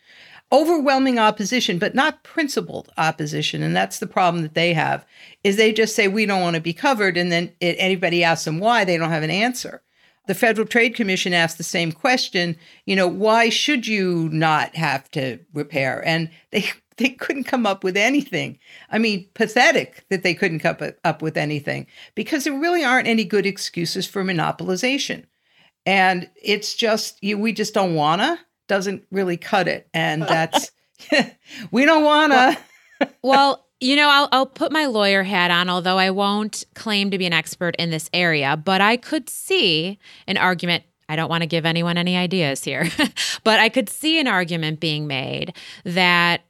[0.52, 3.62] overwhelming opposition, but not principled opposition.
[3.62, 5.04] And that's the problem that they have
[5.42, 7.16] is they just say, we don't want to be covered.
[7.16, 9.82] And then it, anybody asks them why, they don't have an answer.
[10.26, 15.08] The Federal Trade Commission asked the same question, you know, why should you not have
[15.12, 16.06] to repair?
[16.06, 18.58] And they they couldn't come up with anything.
[18.90, 23.22] I mean, pathetic that they couldn't come up with anything because there really aren't any
[23.22, 25.24] good excuses for monopolization.
[25.84, 29.88] And it's just you, we just don't wanna doesn't really cut it.
[29.94, 30.70] And that's,
[31.70, 32.58] we don't want to.
[33.00, 37.10] well, well, you know, I'll, I'll put my lawyer hat on, although I won't claim
[37.10, 41.28] to be an expert in this area, but I could see an argument I don't
[41.28, 42.88] want to give anyone any ideas here,
[43.44, 46.42] but I could see an argument being made that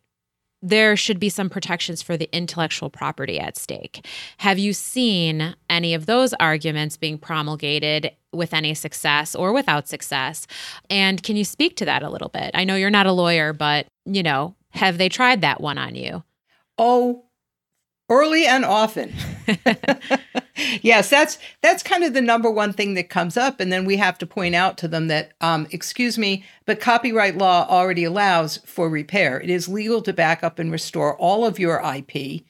[0.62, 4.06] there should be some protections for the intellectual property at stake.
[4.38, 10.46] Have you seen any of those arguments being promulgated with any success or without success?
[10.90, 12.50] And can you speak to that a little bit?
[12.54, 15.94] I know you're not a lawyer, but, you know, have they tried that one on
[15.94, 16.22] you?
[16.78, 17.24] Oh,
[18.08, 19.12] early and often.
[20.82, 23.96] yes, that's that's kind of the number one thing that comes up, and then we
[23.96, 28.58] have to point out to them that, um, excuse me, but copyright law already allows
[28.58, 29.40] for repair.
[29.40, 32.44] It is legal to back up and restore all of your IP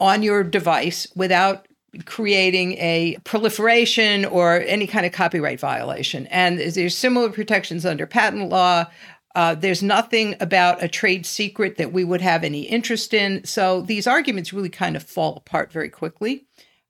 [0.00, 1.67] on your device without
[2.04, 6.26] creating a proliferation or any kind of copyright violation.
[6.28, 8.86] And there's similar protections under patent law.
[9.34, 13.44] Uh, there's nothing about a trade secret that we would have any interest in.
[13.44, 16.46] So these arguments really kind of fall apart very quickly.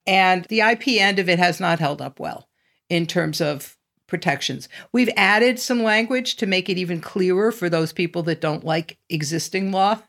[0.06, 2.48] And the IP end of it has not held up well
[2.88, 4.68] in terms of protections.
[4.92, 8.98] We've added some language to make it even clearer for those people that don't like
[9.10, 10.00] existing law.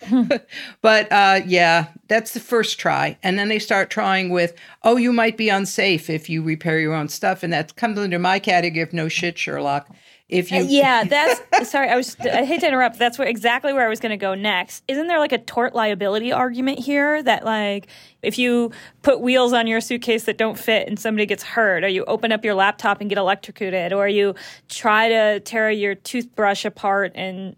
[0.82, 3.18] but uh, yeah, that's the first try.
[3.22, 6.94] And then they start trying with, oh, you might be unsafe if you repair your
[6.94, 7.42] own stuff.
[7.42, 9.88] And that comes under my category of no shit, Sherlock
[10.28, 13.72] if you uh, yeah that's sorry i was i hate to interrupt that's where exactly
[13.72, 17.22] where i was going to go next isn't there like a tort liability argument here
[17.22, 17.86] that like
[18.22, 18.70] if you
[19.02, 22.32] put wheels on your suitcase that don't fit and somebody gets hurt or you open
[22.32, 24.34] up your laptop and get electrocuted or you
[24.68, 27.54] try to tear your toothbrush apart and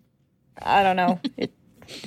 [0.62, 1.52] i don't know it,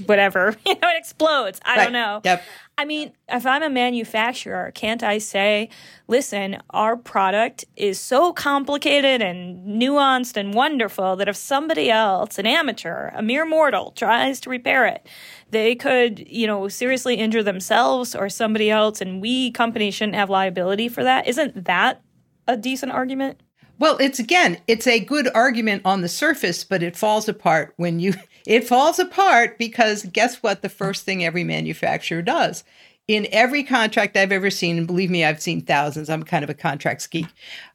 [0.05, 1.83] whatever you know it explodes i right.
[1.83, 2.43] don't know yep
[2.79, 5.67] I mean, if I'm a manufacturer, can't I say,
[6.07, 12.45] listen, our product is so complicated and nuanced and wonderful that if somebody else, an
[12.45, 15.05] amateur, a mere mortal, tries to repair it,
[15.49, 20.29] they could, you know, seriously injure themselves or somebody else, and we companies shouldn't have
[20.29, 21.27] liability for that.
[21.27, 22.01] Isn't that
[22.47, 23.41] a decent argument?
[23.77, 27.99] Well, it's again, it's a good argument on the surface, but it falls apart when
[27.99, 28.13] you
[28.49, 32.63] it falls apart because guess what the first thing every manufacturer does?
[33.07, 36.49] In every contract I've ever seen, and believe me, I've seen thousands, I'm kind of
[36.49, 37.27] a contracts geek,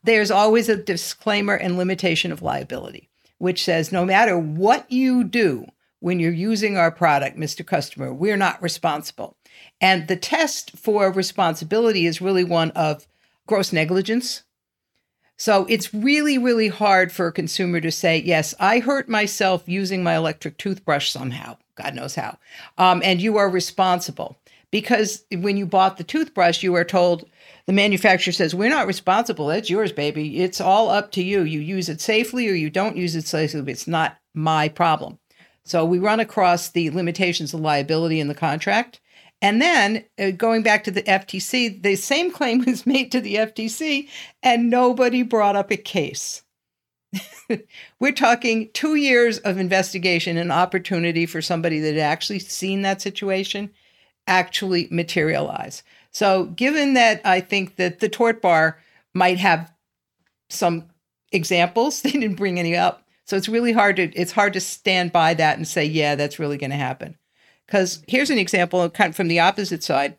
[0.03, 3.09] there's always a disclaimer and limitation of liability,
[3.39, 5.65] which says no matter what you do
[6.01, 7.65] when you're using our product, Mr.
[7.65, 9.37] Customer, we're not responsible.
[9.81, 13.07] And the test for responsibility is really one of
[13.47, 14.43] gross negligence
[15.37, 20.03] so it's really, really hard for a consumer to say, yes, I hurt myself using
[20.03, 22.39] my electric toothbrush somehow, God knows how,
[22.79, 24.37] um, and you are responsible.
[24.71, 27.29] Because when you bought the toothbrush, you are told,
[27.67, 29.47] the manufacturer says, We're not responsible.
[29.47, 30.43] That's yours, baby.
[30.43, 31.43] It's all up to you.
[31.43, 33.71] You use it safely or you don't use it safely.
[33.71, 35.21] It's not my problem.
[35.65, 39.01] So we run across the limitations of liability in the contract.
[39.45, 43.35] And then uh, going back to the FTC, the same claim was made to the
[43.35, 44.09] FTC
[44.43, 46.43] and nobody brought up a case.
[48.01, 53.03] We're talking two years of investigation and opportunity for somebody that had actually seen that
[53.03, 53.71] situation
[54.27, 55.83] actually materialize.
[56.11, 58.79] So, given that I think that the tort bar
[59.13, 59.71] might have
[60.49, 60.89] some
[61.33, 63.07] examples, they didn't bring any up.
[63.27, 66.39] So it's really hard to it's hard to stand by that and say, yeah, that's
[66.39, 67.19] really going to happen.
[67.67, 70.17] Because here's an example kind of from the opposite side.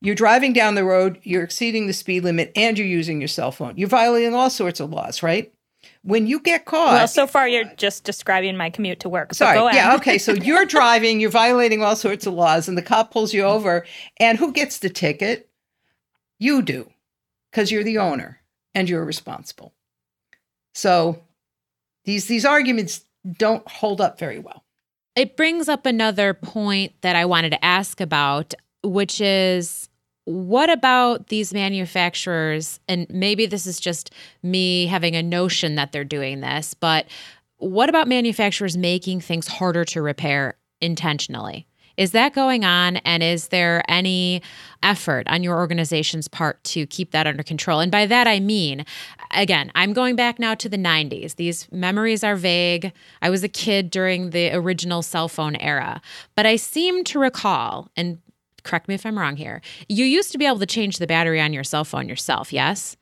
[0.00, 3.50] You're driving down the road, you're exceeding the speed limit, and you're using your cell
[3.50, 3.74] phone.
[3.76, 5.52] You're violating all sorts of laws, right?
[6.02, 6.92] When you get caught.
[6.92, 9.32] Well, so far you're just describing my commute to work.
[9.32, 9.74] So sorry.
[9.74, 9.94] yeah.
[9.96, 10.18] Okay.
[10.18, 13.86] So you're driving, you're violating all sorts of laws, and the cop pulls you over.
[14.18, 15.48] And who gets the ticket?
[16.38, 16.90] You do,
[17.50, 18.40] because you're the owner
[18.74, 19.72] and you're responsible.
[20.74, 21.22] So
[22.04, 23.04] these these arguments
[23.38, 24.63] don't hold up very well.
[25.16, 29.88] It brings up another point that I wanted to ask about, which is
[30.24, 32.80] what about these manufacturers?
[32.88, 34.10] And maybe this is just
[34.42, 37.06] me having a notion that they're doing this, but
[37.58, 41.66] what about manufacturers making things harder to repair intentionally?
[41.96, 42.96] Is that going on?
[42.98, 44.42] And is there any
[44.82, 47.80] effort on your organization's part to keep that under control?
[47.80, 48.84] And by that, I mean,
[49.30, 51.36] again, I'm going back now to the 90s.
[51.36, 52.92] These memories are vague.
[53.22, 56.00] I was a kid during the original cell phone era,
[56.34, 58.18] but I seem to recall, and
[58.64, 61.40] correct me if I'm wrong here, you used to be able to change the battery
[61.40, 62.96] on your cell phone yourself, yes?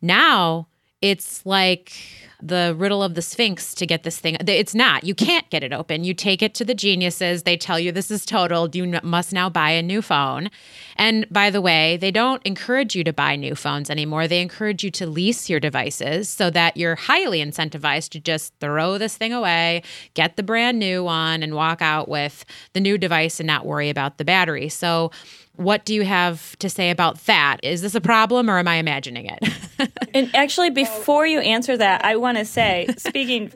[0.00, 0.68] Now
[1.02, 1.92] it's like
[2.40, 4.36] the riddle of the Sphinx to get this thing.
[4.40, 5.04] It's not.
[5.04, 6.04] You can't get it open.
[6.04, 7.42] You take it to the geniuses.
[7.42, 8.68] They tell you this is total.
[8.72, 10.50] You must now buy a new phone.
[10.96, 14.28] And by the way, they don't encourage you to buy new phones anymore.
[14.28, 18.98] They encourage you to lease your devices so that you're highly incentivized to just throw
[18.98, 19.82] this thing away,
[20.14, 23.90] get the brand new one, and walk out with the new device and not worry
[23.90, 24.68] about the battery.
[24.68, 25.10] So,
[25.58, 27.58] what do you have to say about that?
[27.64, 29.90] Is this a problem or am I imagining it?
[30.14, 33.52] and actually, before you answer that, I want to say, speaking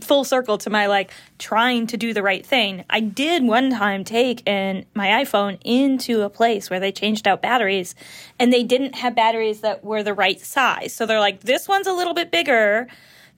[0.00, 4.02] full circle to my like trying to do the right thing, I did one time
[4.02, 7.94] take in my iPhone into a place where they changed out batteries
[8.40, 10.92] and they didn't have batteries that were the right size.
[10.92, 12.88] So they're like, this one's a little bit bigger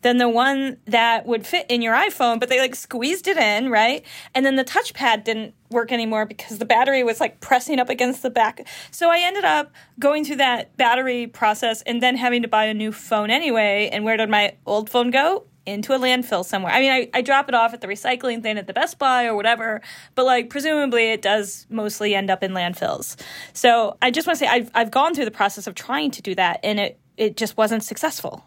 [0.06, 3.70] than the one that would fit in your iPhone, but they like squeezed it in,
[3.70, 4.04] right?
[4.36, 8.22] And then the touchpad didn't work anymore because the battery was like pressing up against
[8.22, 8.68] the back.
[8.92, 12.72] So I ended up going through that battery process and then having to buy a
[12.74, 13.90] new phone anyway.
[13.92, 15.48] And where did my old phone go?
[15.66, 16.72] Into a landfill somewhere.
[16.72, 19.24] I mean, I, I drop it off at the recycling thing at the Best Buy
[19.24, 19.82] or whatever,
[20.14, 23.20] but like presumably it does mostly end up in landfills.
[23.54, 26.22] So I just want to say I've, I've gone through the process of trying to
[26.22, 28.44] do that and it, it just wasn't successful.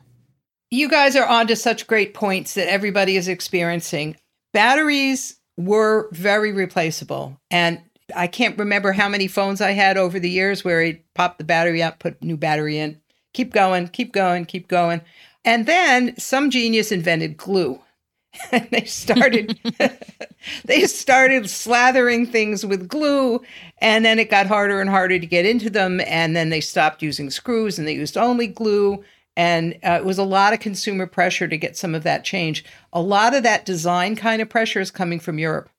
[0.71, 4.15] You guys are on to such great points that everybody is experiencing.
[4.53, 7.39] Batteries were very replaceable.
[7.49, 7.82] And
[8.15, 11.43] I can't remember how many phones I had over the years where he popped the
[11.43, 12.99] battery out, put new battery in,
[13.34, 15.01] keep going, keep going, keep going.
[15.43, 17.82] And then some genius invented glue.
[18.51, 19.60] and they started
[20.65, 23.41] they started slathering things with glue
[23.79, 27.01] and then it got harder and harder to get into them and then they stopped
[27.01, 29.03] using screws and they used only glue
[29.39, 32.65] and uh, it was a lot of consumer pressure to get some of that change.
[32.91, 35.69] A lot of that design kind of pressure is coming from Europe.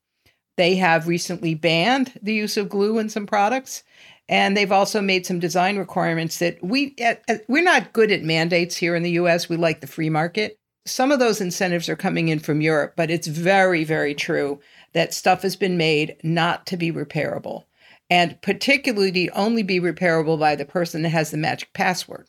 [0.56, 3.82] They have recently banned the use of glue in some products.
[4.30, 8.22] And they've also made some design requirements that we uh, uh we're not good at
[8.22, 9.50] mandates here in the US.
[9.50, 10.58] We like the free market.
[10.86, 14.58] Some of those incentives are coming in from Europe, but it's very very true
[14.94, 17.64] that stuff has been made not to be repairable
[18.08, 22.26] and particularly to only be repairable by the person that has the magic password.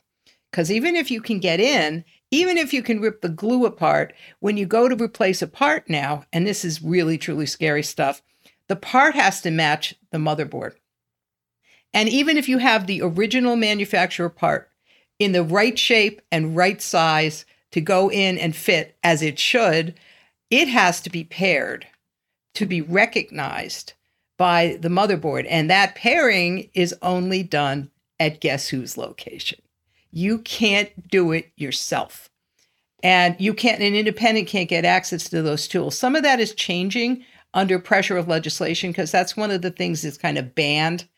[0.52, 4.14] Because even if you can get in, even if you can rip the glue apart,
[4.40, 8.22] when you go to replace a part now, and this is really truly scary stuff,
[8.68, 10.72] the part has to match the motherboard.
[11.94, 14.70] And even if you have the original manufacturer part
[15.18, 19.94] in the right shape and right size to go in and fit as it should,
[20.50, 21.86] it has to be paired
[22.54, 23.94] to be recognized
[24.36, 25.46] by the motherboard.
[25.48, 29.60] And that pairing is only done at guess whose location.
[30.12, 32.28] You can't do it yourself.
[33.02, 35.98] And you can't, an independent can't get access to those tools.
[35.98, 40.02] Some of that is changing under pressure of legislation because that's one of the things
[40.02, 41.08] that's kind of banned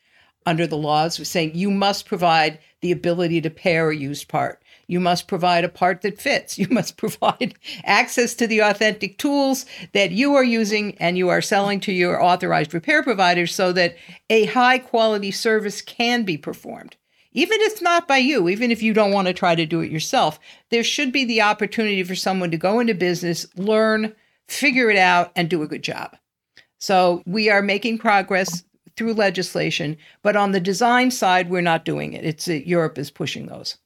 [0.47, 4.61] under the laws, saying you must provide the ability to pair a used part.
[4.87, 6.57] You must provide a part that fits.
[6.65, 11.41] You must provide access to the authentic tools that you are using and you are
[11.41, 13.95] selling to your authorized repair providers so that
[14.29, 16.95] a high quality service can be performed
[17.35, 19.81] even if it's not by you, even if you don't want to try to do
[19.81, 20.39] it yourself,
[20.71, 24.15] there should be the opportunity for someone to go into business, learn,
[24.47, 26.15] figure it out, and do a good job.
[26.79, 28.63] So we are making progress
[28.95, 32.23] through legislation, but on the design side, we're not doing it.
[32.23, 33.77] It's uh, Europe is pushing those.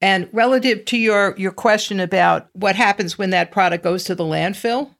[0.00, 4.24] And relative to your your question about what happens when that product goes to the
[4.24, 4.94] landfill,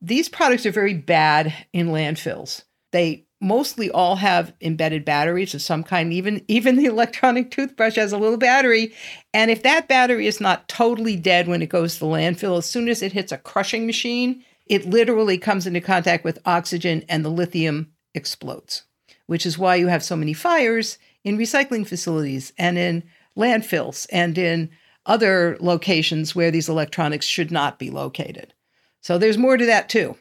[0.00, 2.64] these products are very bad in landfills.
[2.90, 6.12] They mostly all have embedded batteries of some kind.
[6.12, 8.92] Even even the electronic toothbrush has a little battery.
[9.32, 12.66] And if that battery is not totally dead when it goes to the landfill as
[12.66, 17.24] soon as it hits a crushing machine it literally comes into contact with oxygen and
[17.24, 18.84] the lithium explodes
[19.26, 23.02] which is why you have so many fires in recycling facilities and in
[23.38, 24.68] landfills and in
[25.06, 28.52] other locations where these electronics should not be located.
[29.00, 30.16] So there's more to that too.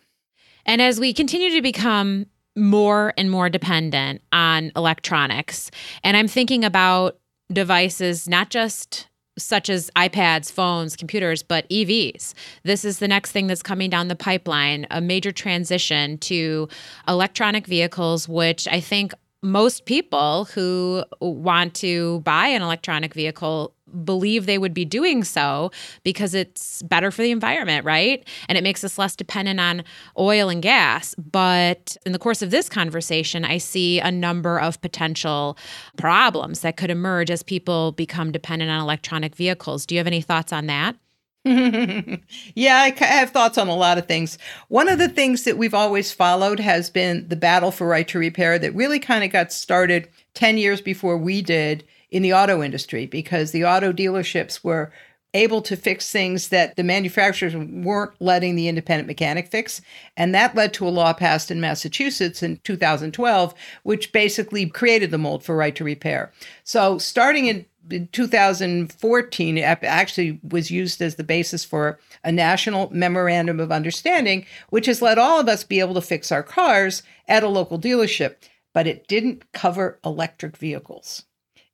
[0.64, 2.28] And as we continue to become
[2.60, 5.72] more and more dependent on electronics.
[6.04, 7.18] And I'm thinking about
[7.52, 12.34] devices, not just such as iPads, phones, computers, but EVs.
[12.64, 16.68] This is the next thing that's coming down the pipeline a major transition to
[17.08, 23.74] electronic vehicles, which I think most people who want to buy an electronic vehicle
[24.04, 25.72] believe they would be doing so
[26.04, 28.28] because it's better for the environment, right?
[28.48, 29.84] And it makes us less dependent on
[30.18, 31.16] oil and gas.
[31.16, 35.58] But in the course of this conversation, I see a number of potential
[35.98, 39.86] problems that could emerge as people become dependent on electronic vehicles.
[39.86, 40.96] Do you have any thoughts on that?
[41.46, 44.38] yeah, I have thoughts on a lot of things.
[44.68, 48.20] One of the things that we've always followed has been the battle for right to
[48.20, 52.62] repair that really kind of got started 10 years before we did in the auto
[52.62, 54.92] industry because the auto dealerships were
[55.34, 59.80] able to fix things that the manufacturers weren't letting the independent mechanic fix.
[60.18, 63.54] And that led to a law passed in Massachusetts in 2012,
[63.84, 66.32] which basically created the mold for right to repair.
[66.64, 67.66] So starting in
[68.12, 74.86] 2014 it actually was used as the basis for a national memorandum of understanding which
[74.86, 78.36] has let all of us be able to fix our cars at a local dealership
[78.74, 81.24] but it didn't cover electric vehicles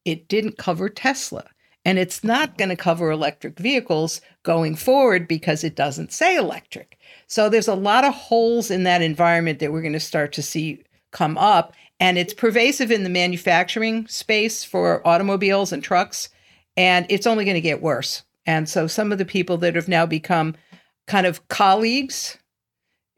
[0.05, 1.45] it didn't cover tesla
[1.87, 6.97] And it's not going to cover electric vehicles going forward because it doesn't say electric.
[7.27, 10.41] So there's a lot of holes in that environment that we're going to start to
[10.41, 11.73] see come up.
[11.99, 16.29] And it's pervasive in the manufacturing space for automobiles and trucks.
[16.75, 18.23] And it's only going to get worse.
[18.45, 20.55] And so some of the people that have now become
[21.07, 22.37] kind of colleagues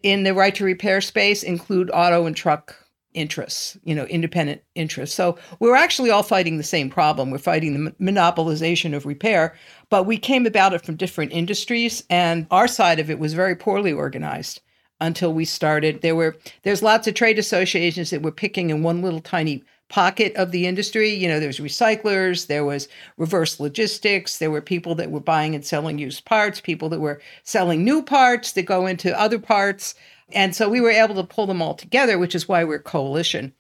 [0.04, 2.76] in the right to repair space include auto and truck
[3.14, 5.16] interests, you know, independent interests.
[5.16, 7.32] So we're actually all fighting the same problem.
[7.32, 9.56] We're fighting the monopolization of repair,
[9.90, 13.56] but we came about it from different industries, and our side of it was very
[13.56, 14.62] poorly organized
[15.00, 16.02] until we started.
[16.02, 20.36] There were there's lots of trade associations that were picking in one little tiny pocket
[20.36, 21.14] of the industry.
[21.14, 22.88] You know, there was recyclers, there was
[23.18, 27.22] reverse logistics, there were people that were buying and selling used parts, people that were
[27.44, 29.96] selling new parts that go into other parts.
[30.34, 33.54] And so we were able to pull them all together, which is why we're coalition.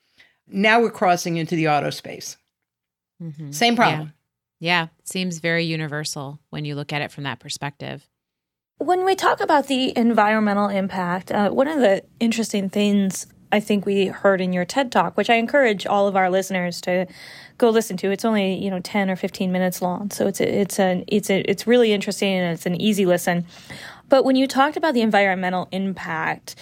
[0.48, 2.38] Now we're crossing into the auto space.
[3.22, 3.52] Mm-hmm.
[3.52, 4.14] Same problem.
[4.60, 4.82] Yeah.
[4.84, 8.08] yeah, seems very universal when you look at it from that perspective.
[8.80, 13.88] When we talk about the environmental impact, uh, one of the interesting things I think
[13.88, 17.08] we heard in your TED talk, which I encourage all of our listeners to
[17.58, 18.12] go listen to.
[18.12, 21.32] It's only you know ten or fifteen minutes long, so it's a, it's a it's
[21.32, 23.48] a, it's really interesting and it's an easy listen.
[24.10, 26.56] But when you talked about the environmental impact,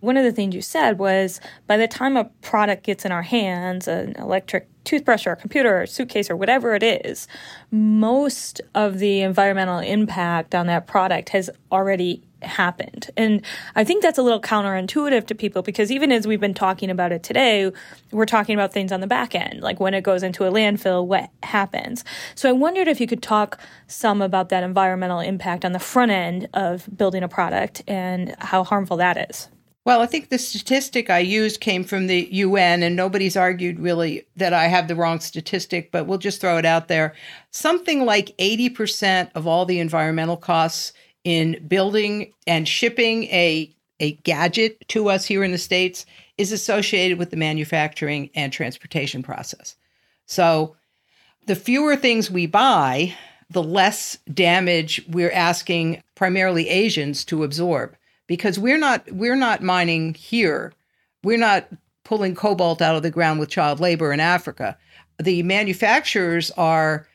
[0.00, 3.22] one of the things you said was by the time a product gets in our
[3.22, 7.28] hands, an electric toothbrush or a computer or a suitcase or whatever it is,
[7.70, 13.10] most of the environmental impact on that product has already happened.
[13.16, 13.44] And
[13.74, 17.12] I think that's a little counterintuitive to people because even as we've been talking about
[17.12, 17.70] it today,
[18.12, 21.04] we're talking about things on the back end, like when it goes into a landfill,
[21.06, 22.04] what happens.
[22.34, 26.12] So I wondered if you could talk some about that environmental impact on the front
[26.12, 29.48] end of building a product and how harmful that is.
[29.88, 34.26] Well, I think the statistic I used came from the UN, and nobody's argued really
[34.36, 37.14] that I have the wrong statistic, but we'll just throw it out there.
[37.52, 40.92] Something like 80% of all the environmental costs
[41.24, 46.04] in building and shipping a, a gadget to us here in the States
[46.36, 49.74] is associated with the manufacturing and transportation process.
[50.26, 50.76] So
[51.46, 53.14] the fewer things we buy,
[53.48, 57.96] the less damage we're asking primarily Asians to absorb
[58.28, 60.72] because we're not we're not mining here.
[61.24, 61.68] We're not
[62.04, 64.78] pulling cobalt out of the ground with child labor in Africa.
[65.20, 67.08] The manufacturers are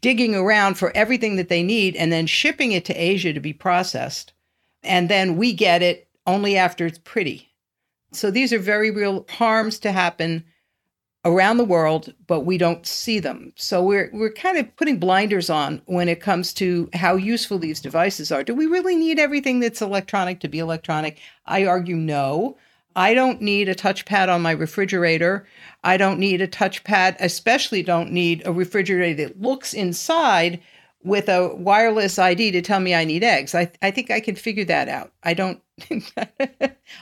[0.00, 3.52] digging around for everything that they need and then shipping it to Asia to be
[3.52, 4.32] processed.
[4.82, 7.48] And then we get it only after it's pretty.
[8.12, 10.44] So these are very real harms to happen
[11.24, 13.52] around the world, but we don't see them.
[13.56, 17.80] So we're we're kind of putting blinders on when it comes to how useful these
[17.80, 18.44] devices are.
[18.44, 21.18] Do we really need everything that's electronic to be electronic?
[21.46, 22.56] I argue no.
[22.96, 25.46] I don't need a touchpad on my refrigerator.
[25.84, 30.60] I don't need a touchpad, especially don't need a refrigerator that looks inside
[31.04, 33.54] with a wireless ID to tell me I need eggs.
[33.54, 35.12] I, I think I can figure that out.
[35.22, 35.62] I don't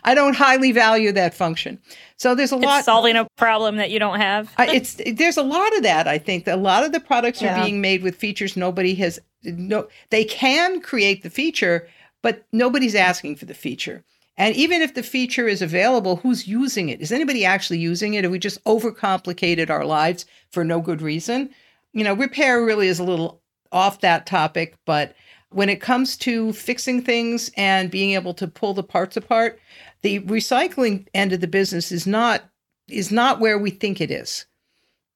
[0.05, 1.79] I don't highly value that function.
[2.17, 4.53] So there's a it's lot solving a problem that you don't have.
[4.59, 6.07] I, it's there's a lot of that.
[6.07, 7.59] I think a lot of the products yeah.
[7.59, 9.19] are being made with features nobody has.
[9.45, 11.89] No, they can create the feature,
[12.23, 14.05] but nobody's asking for the feature.
[14.39, 17.01] And even if the feature is available, who's using it?
[17.01, 18.25] Is anybody actually using it?
[18.25, 21.49] Have we just overcomplicated our lives for no good reason?
[21.95, 23.41] You know, repair really is a little
[23.73, 25.15] off that topic, but
[25.51, 29.59] when it comes to fixing things and being able to pull the parts apart,
[30.03, 32.45] the recycling end of the business is not
[32.89, 34.47] is not where we think it is.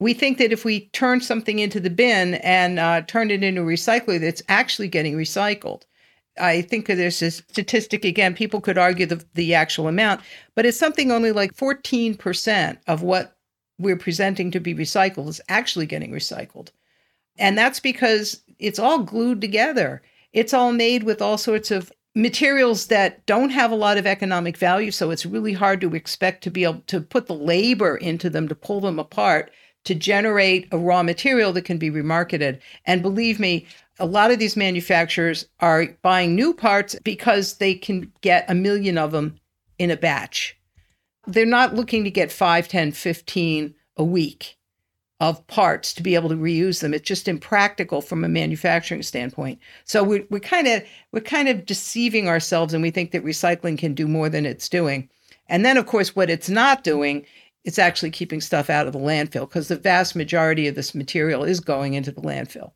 [0.01, 3.61] We think that if we turn something into the bin and uh, turn it into
[3.61, 5.83] a recycler, that's actually getting recycled.
[6.41, 10.23] I think there's a statistic again, people could argue the, the actual amount,
[10.55, 13.37] but it's something only like 14% of what
[13.79, 16.71] we're presenting to be recycled is actually getting recycled.
[17.39, 20.03] And that's because it's all glued together.
[20.33, 24.57] It's all made with all sorts of materials that don't have a lot of economic
[24.57, 24.91] value.
[24.91, 28.49] So it's really hard to expect to be able to put the labor into them
[28.49, 29.51] to pull them apart
[29.85, 32.61] to generate a raw material that can be remarketed.
[32.85, 33.67] And believe me,
[33.99, 38.99] a lot of these manufacturers are buying new parts because they can get a million
[38.99, 39.39] of them
[39.79, 40.59] in a batch.
[41.27, 44.57] They're not looking to get 5, 10, 15 a week
[45.21, 46.95] of parts to be able to reuse them.
[46.95, 49.59] It's just impractical from a manufacturing standpoint.
[49.85, 53.79] So we're, we're kind of we're kind of deceiving ourselves and we think that recycling
[53.79, 55.09] can do more than it's doing.
[55.49, 57.27] And then of course what it's not doing
[57.65, 61.45] it's actually keeping stuff out of the landfill because the vast majority of this material
[61.45, 62.73] is going into the landfill.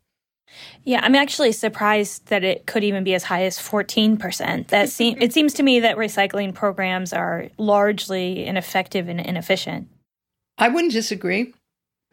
[0.83, 4.67] Yeah, I'm actually surprised that it could even be as high as 14%.
[4.67, 9.89] That seem, it seems to me that recycling programs are largely ineffective and inefficient.
[10.57, 11.53] I wouldn't disagree.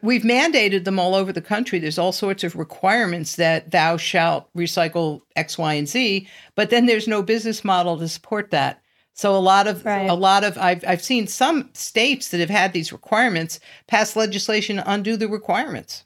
[0.03, 1.79] We've mandated them all over the country.
[1.79, 6.85] There's all sorts of requirements that thou shalt recycle X, Y, and Z, but then
[6.85, 8.83] there's no business model to support that.
[9.13, 10.09] So a lot of right.
[10.09, 14.75] a lot of I've I've seen some states that have had these requirements pass legislation
[14.75, 16.03] to undo the requirements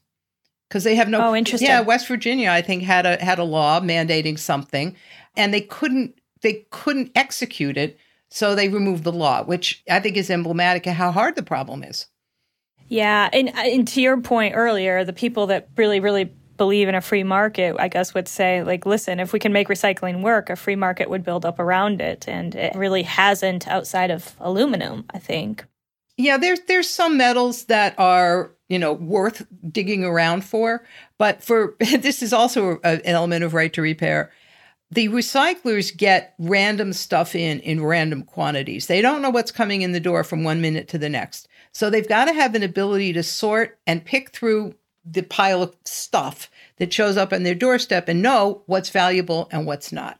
[0.69, 1.29] because they have no.
[1.29, 1.67] Oh, interesting.
[1.67, 4.95] Yeah, West Virginia I think had a had a law mandating something,
[5.35, 7.97] and they couldn't they couldn't execute it,
[8.29, 11.83] so they removed the law, which I think is emblematic of how hard the problem
[11.83, 12.05] is.
[12.87, 16.95] Yeah, and, uh, and to your point earlier, the people that really really believe in
[16.95, 20.49] a free market, I guess would say, like, listen, if we can make recycling work,
[20.49, 22.27] a free market would build up around it.
[22.27, 25.65] And it really hasn't outside of aluminum, I think.
[26.17, 30.83] Yeah, there's there's some metals that are you know worth digging around for,
[31.19, 34.31] but for this is also an element of right to repair.
[34.89, 38.87] The recyclers get random stuff in in random quantities.
[38.87, 41.47] They don't know what's coming in the door from one minute to the next.
[41.77, 44.73] So they've got to have an ability to sort and pick through
[45.05, 49.67] the pile of stuff that shows up on their doorstep and know what's valuable and
[49.67, 50.19] what's not.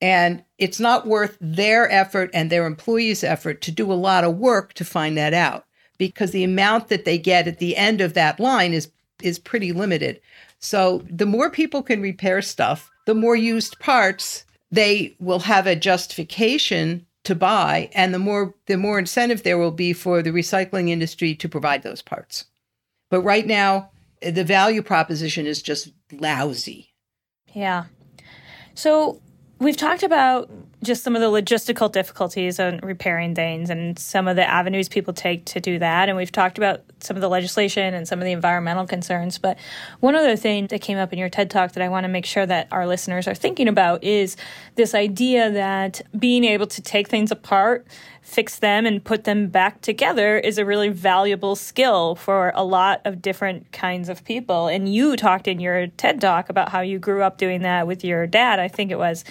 [0.00, 4.36] And it's not worth their effort and their employees' effort to do a lot of
[4.36, 5.66] work to find that out
[5.98, 9.72] because the amount that they get at the end of that line is is pretty
[9.72, 10.20] limited.
[10.60, 15.74] So the more people can repair stuff, the more used parts they will have a
[15.74, 20.88] justification to buy and the more the more incentive there will be for the recycling
[20.88, 22.46] industry to provide those parts.
[23.10, 23.90] But right now,
[24.22, 26.94] the value proposition is just lousy.
[27.52, 27.84] Yeah.
[28.74, 29.20] So
[29.60, 30.50] we've talked about
[30.82, 35.12] just some of the logistical difficulties on repairing things and some of the avenues people
[35.12, 36.08] take to do that.
[36.08, 39.36] And we've talked about some of the legislation and some of the environmental concerns.
[39.36, 39.58] But
[40.00, 42.24] one other thing that came up in your TED talk that I want to make
[42.24, 44.38] sure that our listeners are thinking about is
[44.76, 47.86] this idea that being able to take things apart
[48.30, 53.00] fix them and put them back together is a really valuable skill for a lot
[53.04, 54.68] of different kinds of people.
[54.68, 58.04] And you talked in your TED talk about how you grew up doing that with
[58.04, 59.24] your dad, I think it was.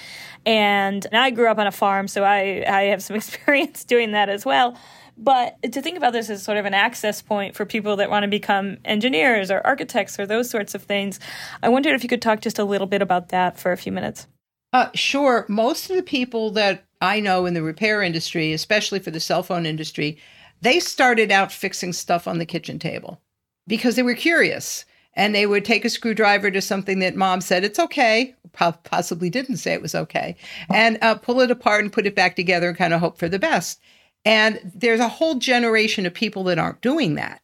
[0.45, 4.27] And I grew up on a farm, so I, I have some experience doing that
[4.27, 4.77] as well.
[5.17, 8.23] But to think about this as sort of an access point for people that want
[8.23, 11.19] to become engineers or architects or those sorts of things,
[11.63, 13.91] I wondered if you could talk just a little bit about that for a few
[13.91, 14.27] minutes.
[14.71, 15.45] Uh, sure.
[15.49, 19.43] Most of the people that I know in the repair industry, especially for the cell
[19.43, 20.17] phone industry,
[20.61, 23.21] they started out fixing stuff on the kitchen table
[23.67, 27.63] because they were curious and they would take a screwdriver to something that mom said
[27.63, 28.35] it's okay.
[28.53, 30.35] Possibly didn't say it was okay
[30.69, 33.29] and uh, pull it apart and put it back together and kind of hope for
[33.29, 33.79] the best.
[34.25, 37.41] And there's a whole generation of people that aren't doing that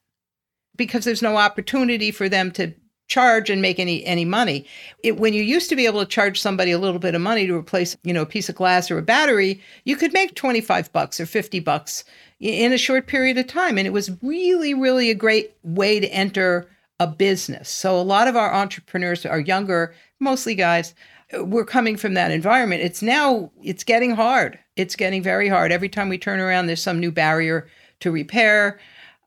[0.75, 2.73] because there's no opportunity for them to
[3.07, 4.65] charge and make any any money.
[5.03, 7.45] It, when you used to be able to charge somebody a little bit of money
[7.47, 10.91] to replace, you know, a piece of glass or a battery, you could make 25
[10.91, 12.03] bucks or 50 bucks
[12.39, 16.07] in a short period of time and it was really really a great way to
[16.07, 16.67] enter
[16.99, 17.69] a business.
[17.69, 20.93] So a lot of our entrepreneurs are younger, mostly guys,
[21.39, 22.81] we're coming from that environment.
[22.81, 24.59] It's now it's getting hard.
[24.75, 25.71] It's getting very hard.
[25.71, 27.67] Every time we turn around there's some new barrier
[28.01, 28.79] to repair.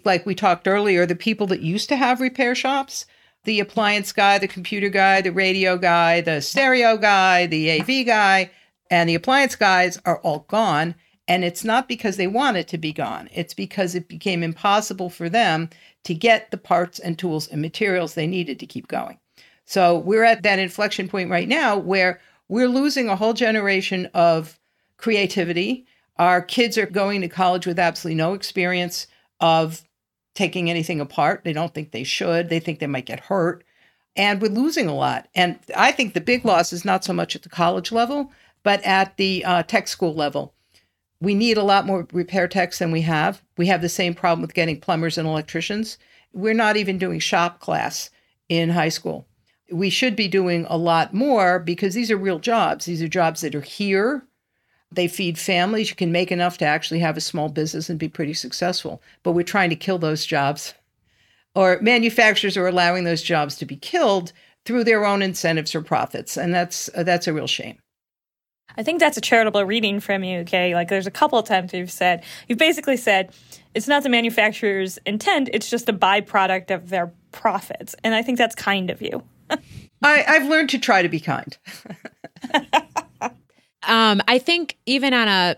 [0.04, 3.06] Like we talked earlier, the people that used to have repair shops,
[3.48, 8.50] the appliance guy, the computer guy, the radio guy, the stereo guy, the AV guy,
[8.90, 10.94] and the appliance guys are all gone.
[11.26, 15.08] And it's not because they want it to be gone, it's because it became impossible
[15.08, 15.70] for them
[16.04, 19.18] to get the parts and tools and materials they needed to keep going.
[19.64, 24.58] So we're at that inflection point right now where we're losing a whole generation of
[24.98, 25.86] creativity.
[26.18, 29.06] Our kids are going to college with absolutely no experience
[29.40, 29.87] of
[30.38, 31.42] taking anything apart.
[31.42, 32.48] They don't think they should.
[32.48, 33.64] They think they might get hurt.
[34.14, 35.26] And we're losing a lot.
[35.34, 38.30] And I think the big loss is not so much at the college level,
[38.62, 40.54] but at the uh, tech school level.
[41.20, 43.42] We need a lot more repair techs than we have.
[43.56, 45.98] We have the same problem with getting plumbers and electricians.
[46.32, 48.10] We're not even doing shop class
[48.48, 49.26] in high school.
[49.72, 52.84] We should be doing a lot more because these are real jobs.
[52.84, 54.24] These are jobs that are here
[54.90, 55.90] they feed families.
[55.90, 59.02] You can make enough to actually have a small business and be pretty successful.
[59.22, 60.74] But we're trying to kill those jobs.
[61.54, 64.32] Or manufacturers are allowing those jobs to be killed
[64.64, 66.36] through their own incentives or profits.
[66.36, 67.78] And that's uh, that's a real shame.
[68.76, 70.74] I think that's a charitable reading from you, okay?
[70.74, 73.34] Like there's a couple of times you've said, you've basically said,
[73.74, 77.96] it's not the manufacturer's intent, it's just a byproduct of their profits.
[78.04, 79.22] And I think that's kind of you.
[80.02, 81.56] I, I've learned to try to be kind.
[83.84, 85.56] Um, I think even on a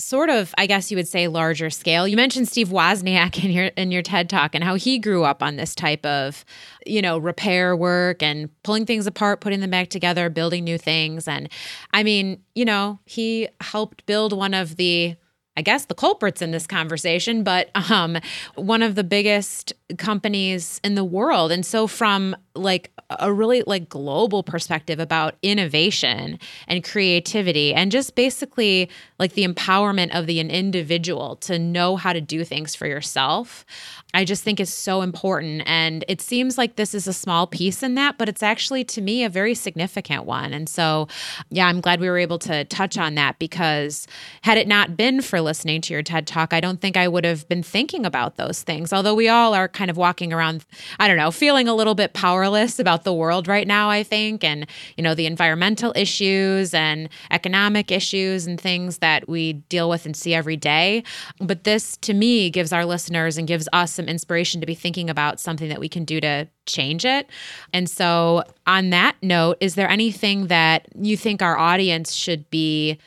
[0.00, 2.06] sort of, I guess you would say, larger scale.
[2.06, 5.42] You mentioned Steve Wozniak in your in your TED talk and how he grew up
[5.42, 6.44] on this type of,
[6.86, 11.26] you know, repair work and pulling things apart, putting them back together, building new things.
[11.26, 11.48] And
[11.92, 15.16] I mean, you know, he helped build one of the
[15.56, 18.18] I guess the culprits in this conversation, but um,
[18.54, 21.50] one of the biggest companies in the world.
[21.50, 28.14] And so from like a really like global perspective about innovation and creativity and just
[28.14, 32.86] basically like the empowerment of the an individual to know how to do things for
[32.86, 33.64] yourself
[34.12, 37.82] i just think is so important and it seems like this is a small piece
[37.82, 41.08] in that but it's actually to me a very significant one and so
[41.48, 44.06] yeah i'm glad we were able to touch on that because
[44.42, 47.24] had it not been for listening to your ted talk i don't think i would
[47.24, 50.64] have been thinking about those things although we all are kind of walking around
[50.98, 54.42] i don't know feeling a little bit powerless about the world right now, I think,
[54.42, 54.66] and,
[54.96, 60.16] you know, the environmental issues and economic issues and things that we deal with and
[60.16, 61.04] see every day.
[61.40, 65.08] But this, to me, gives our listeners and gives us some inspiration to be thinking
[65.08, 67.28] about something that we can do to change it.
[67.72, 72.98] And so, on that note, is there anything that you think our audience should be?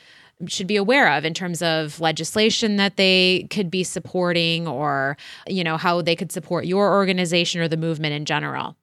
[0.48, 5.16] Should be aware of in terms of legislation that they could be supporting or
[5.46, 8.76] you know how they could support your organization or the movement in general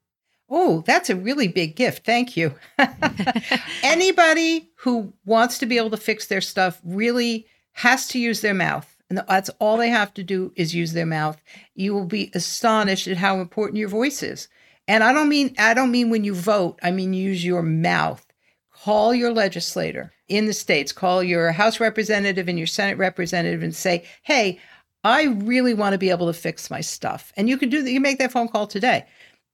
[0.51, 2.05] Oh, that's a really big gift.
[2.05, 2.55] Thank you.
[3.84, 8.55] Anybody who wants to be able to fix their stuff really has to use their
[8.55, 8.95] mouth.
[9.10, 11.41] And that's all they have to do is use their mouth.
[11.76, 14.47] You will be astonished at how important your voice is.
[14.88, 18.26] And I don't mean I don't mean when you vote, I mean use your mouth.
[18.72, 23.76] Call your legislator in the states, call your House representative and your Senate representative and
[23.76, 24.60] say, "Hey,
[25.04, 27.92] I really want to be able to fix my stuff." And you can do that.
[27.92, 29.06] You make that phone call today.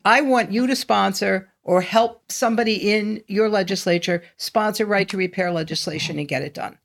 [0.04, 5.52] I want you to sponsor or help somebody in your legislature sponsor right to repair
[5.52, 6.78] legislation and get it done.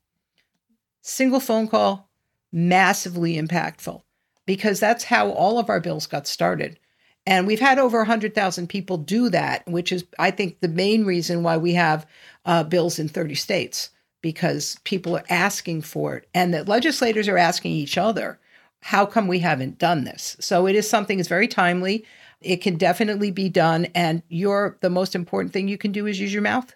[1.01, 2.09] Single phone call,
[2.51, 4.01] massively impactful
[4.45, 6.79] because that's how all of our bills got started.
[7.25, 11.43] And we've had over 100,000 people do that, which is, I think, the main reason
[11.43, 12.07] why we have
[12.45, 13.91] uh, bills in 30 states
[14.21, 18.39] because people are asking for it and that legislators are asking each other,
[18.81, 20.35] how come we haven't done this?
[20.39, 22.05] So it is something that's very timely.
[22.41, 23.85] It can definitely be done.
[23.93, 26.75] And your the most important thing you can do is use your mouth.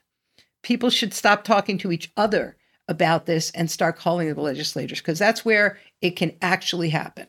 [0.61, 5.17] People should stop talking to each other about this and start calling the legislators because
[5.17, 7.27] that's where it can actually happen.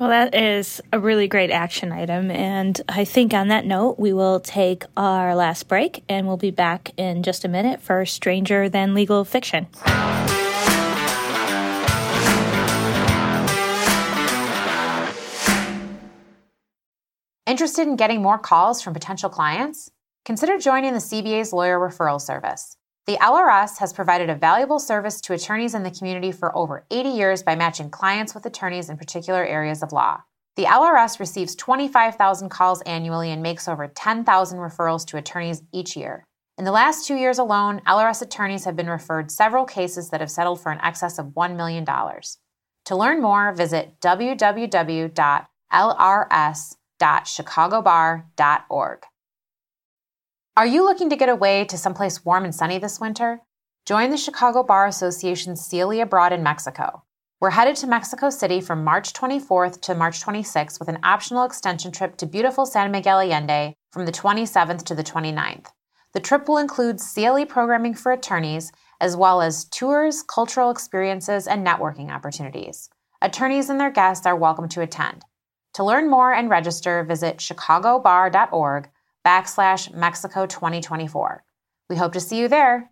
[0.00, 2.30] Well, that is a really great action item.
[2.30, 6.50] And I think on that note, we will take our last break and we'll be
[6.50, 9.66] back in just a minute for Stranger Than Legal Fiction.
[17.46, 19.90] Interested in getting more calls from potential clients?
[20.24, 22.74] Consider joining the CBA's Lawyer Referral Service.
[23.06, 27.08] The LRS has provided a valuable service to attorneys in the community for over 80
[27.08, 30.20] years by matching clients with attorneys in particular areas of law.
[30.56, 36.24] The LRS receives 25,000 calls annually and makes over 10,000 referrals to attorneys each year.
[36.58, 40.30] In the last two years alone, LRS attorneys have been referred several cases that have
[40.30, 41.86] settled for an excess of $1 million.
[41.86, 45.46] To learn more, visit www.lrs.com
[47.00, 49.02] www.chicagobar.org.
[50.60, 53.40] Are you looking to get away to someplace warm and sunny this winter?
[53.86, 57.02] Join the Chicago Bar Association's CLE Abroad in Mexico.
[57.40, 61.92] We're headed to Mexico City from March 24th to March 26th with an optional extension
[61.92, 65.68] trip to beautiful San Miguel Allende from the 27th to the 29th.
[66.12, 71.66] The trip will include CLE programming for attorneys, as well as tours, cultural experiences, and
[71.66, 72.90] networking opportunities.
[73.22, 75.24] Attorneys and their guests are welcome to attend.
[75.76, 78.90] To learn more and register, visit chicagobar.org
[79.26, 81.44] backslash Mexico 2024.
[81.88, 82.90] We hope to see you there.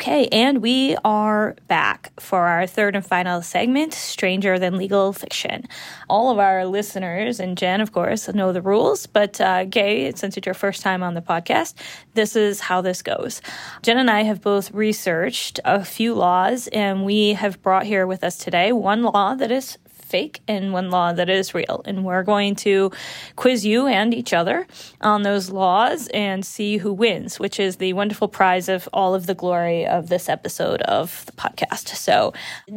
[0.00, 5.68] Okay, and we are back for our third and final segment Stranger Than Legal Fiction.
[6.08, 10.38] All of our listeners, and Jen, of course, know the rules, but uh, Gay, since
[10.38, 11.74] it's your first time on the podcast,
[12.14, 13.42] this is how this goes.
[13.82, 18.24] Jen and I have both researched a few laws, and we have brought here with
[18.24, 19.76] us today one law that is
[20.10, 21.82] fake and one law that is real.
[21.84, 22.90] And we're going to
[23.36, 24.66] quiz you and each other
[25.00, 29.26] on those laws and see who wins, which is the wonderful prize of all of
[29.26, 31.88] the glory of this episode of the podcast.
[31.96, 32.32] So,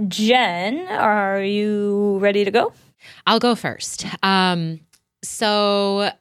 [0.08, 2.74] Jen, are you ready to go?
[3.26, 4.06] I'll go first.
[4.24, 4.80] Um,
[5.24, 6.12] so,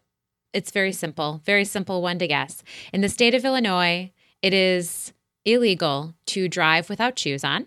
[0.53, 2.63] it's very simple, very simple one to guess.
[2.93, 5.13] In the state of Illinois, it is
[5.45, 7.67] illegal to drive without shoes on.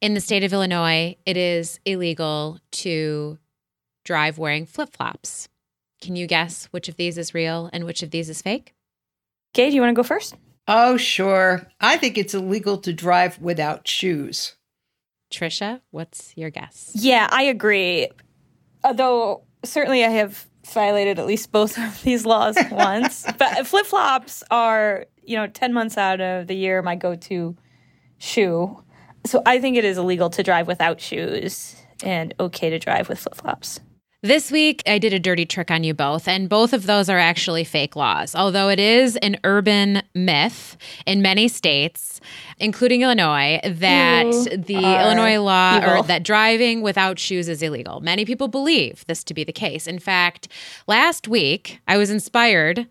[0.00, 3.38] In the state of Illinois, it is illegal to
[4.04, 5.48] drive wearing flip flops.
[6.02, 8.74] Can you guess which of these is real and which of these is fake?
[9.54, 10.36] Gay, do you want to go first?
[10.68, 11.66] Oh, sure.
[11.80, 14.56] I think it's illegal to drive without shoes.
[15.32, 16.92] Trisha, what's your guess?
[16.94, 18.08] Yeah, I agree.
[18.84, 23.24] Although certainly I have violated at least both of these laws once.
[23.38, 27.56] but flip flops are, you know, 10 months out of the year my go to
[28.18, 28.82] shoe.
[29.26, 33.18] So I think it is illegal to drive without shoes and okay to drive with
[33.18, 33.80] flip flops.
[34.22, 37.18] This week, I did a dirty trick on you both, and both of those are
[37.18, 38.34] actually fake laws.
[38.34, 42.20] Although it is an urban myth in many states,
[42.58, 48.00] including Illinois, that You the Illinois law or that driving without shoes is illegal.
[48.00, 49.86] Many people believe this to be the case.
[49.86, 50.48] In fact,
[50.86, 52.86] last week, I was inspired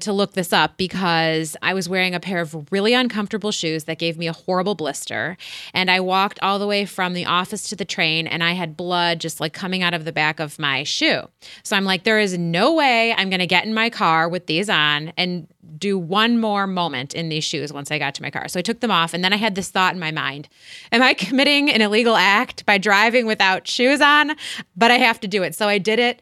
[0.00, 3.98] to look this up because I was wearing a pair of really uncomfortable shoes that
[3.98, 5.36] gave me a horrible blister.
[5.72, 8.76] And I walked all the way from the office to the train and I had
[8.76, 11.22] blood just like coming out of the back of my shoe.
[11.62, 14.46] So I'm like, there is no way I'm going to get in my car with
[14.46, 15.46] these on and
[15.78, 18.48] do one more moment in these shoes once I got to my car.
[18.48, 20.48] So I took them off and then I had this thought in my mind
[20.92, 24.36] Am I committing an illegal act by driving without shoes on?
[24.76, 25.54] But I have to do it.
[25.54, 26.20] So I did it.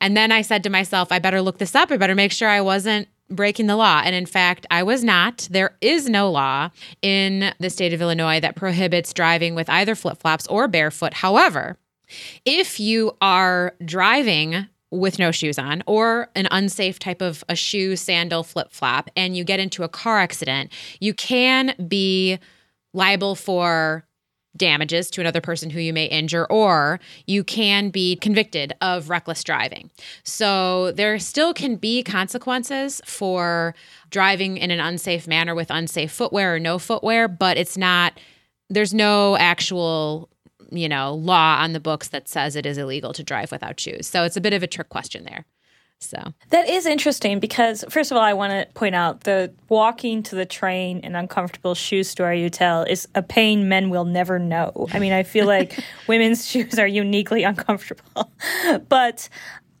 [0.00, 1.90] And then I said to myself, I better look this up.
[1.90, 4.02] I better make sure I wasn't breaking the law.
[4.04, 5.48] And in fact, I was not.
[5.50, 6.70] There is no law
[7.00, 11.14] in the state of Illinois that prohibits driving with either flip flops or barefoot.
[11.14, 11.78] However,
[12.44, 17.96] if you are driving with no shoes on or an unsafe type of a shoe,
[17.96, 22.38] sandal, flip flop, and you get into a car accident, you can be
[22.92, 24.06] liable for
[24.56, 29.42] damages to another person who you may injure, or you can be convicted of reckless
[29.42, 29.90] driving.
[30.22, 33.74] So there still can be consequences for
[34.10, 38.20] driving in an unsafe manner with unsafe footwear or no footwear, but it's not,
[38.70, 40.28] there's no actual
[40.70, 44.06] you know, law on the books that says it is illegal to drive without shoes.
[44.06, 45.44] So it's a bit of a trick question there.
[46.00, 50.22] So That is interesting because, first of all, I want to point out the walking
[50.24, 54.38] to the train in uncomfortable shoe story you tell is a pain men will never
[54.38, 54.86] know.
[54.92, 58.30] I mean, I feel like women's shoes are uniquely uncomfortable,
[58.88, 59.28] but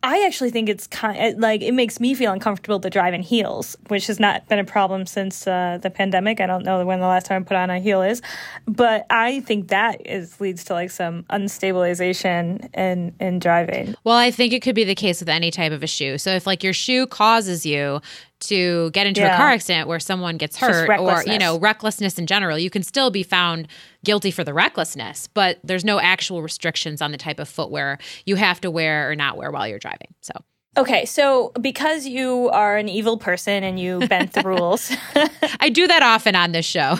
[0.04, 3.74] I actually think it's kind like it makes me feel uncomfortable to drive in heels,
[3.88, 6.42] which has not been a problem since uh, the pandemic.
[6.42, 8.20] I don't know when the last time I put on a heel is,
[8.66, 13.94] but I think that is leads to like some unstabilization in in driving.
[14.04, 16.18] Well, I think it could be the case with any type of a shoe.
[16.18, 18.02] So if like your shoe causes you
[18.48, 22.26] to get into a car accident where someone gets hurt or you know recklessness in
[22.26, 23.68] general, you can still be found
[24.04, 28.36] guilty for the recklessness, but there's no actual restrictions on the type of footwear you
[28.36, 30.14] have to wear or not wear while you're driving.
[30.20, 30.32] So
[30.76, 34.90] Okay, so because you are an evil person and you bent the rules,
[35.60, 36.98] I do that often on this show.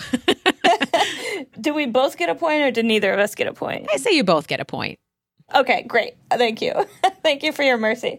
[1.60, 3.88] do we both get a point or did neither of us get a point?
[3.92, 4.98] I say you both get a point.
[5.54, 6.14] Okay, great.
[6.30, 6.72] Thank you.
[7.22, 8.18] Thank you for your mercy.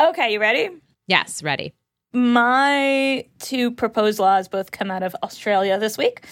[0.00, 0.70] Okay, you ready?
[1.06, 1.74] Yes, ready.
[2.12, 6.26] My two proposed laws both come out of Australia this week.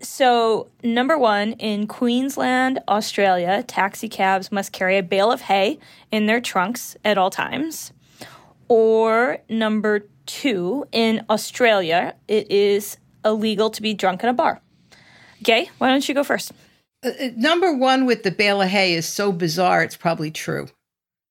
[0.00, 5.78] So, number one, in Queensland, Australia, taxi cabs must carry a bale of hay
[6.12, 7.92] in their trunks at all times.
[8.68, 14.60] Or number two, in Australia, it is illegal to be drunk in a bar.
[15.42, 16.52] Gay, why don't you go first?
[17.04, 20.68] Uh, uh, number one with the bale of hay is so bizarre, it's probably true.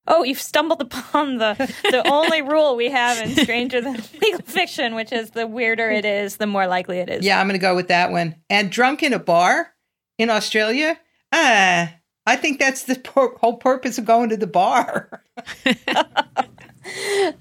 [0.08, 1.54] Oh, you've stumbled upon the
[1.89, 6.06] the only rule we have in Stranger Than Legal Fiction, which is the weirder it
[6.06, 7.26] is, the more likely it is.
[7.26, 8.36] Yeah, I'm going to go with that one.
[8.49, 9.74] And drunk in a bar
[10.18, 10.99] in Australia?
[11.32, 11.93] Ah,
[12.26, 15.24] I think that's the pur- whole purpose of going to the bar.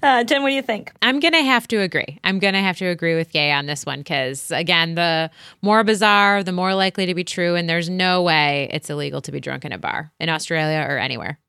[0.01, 0.91] Uh, Jen, what do you think?
[1.01, 2.17] I'm going to have to agree.
[2.23, 5.29] I'm going to have to agree with Gay on this one because, again, the
[5.61, 7.55] more bizarre, the more likely to be true.
[7.55, 10.97] And there's no way it's illegal to be drunk in a bar in Australia or
[10.97, 11.39] anywhere.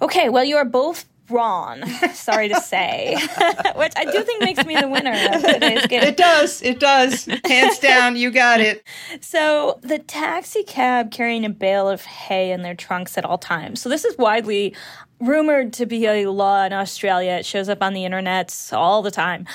[0.00, 1.86] Okay, well, you are both wrong.
[2.12, 3.16] Sorry to say,
[3.76, 6.02] which I do think makes me the winner of today's game.
[6.02, 6.62] It does.
[6.62, 7.26] It does.
[7.44, 8.84] Hands down, you got it.
[9.20, 13.80] So the taxi cab carrying a bale of hay in their trunks at all times.
[13.80, 14.74] So this is widely
[15.20, 17.32] rumored to be a law in Australia.
[17.32, 19.46] It shows up on the internet all the time.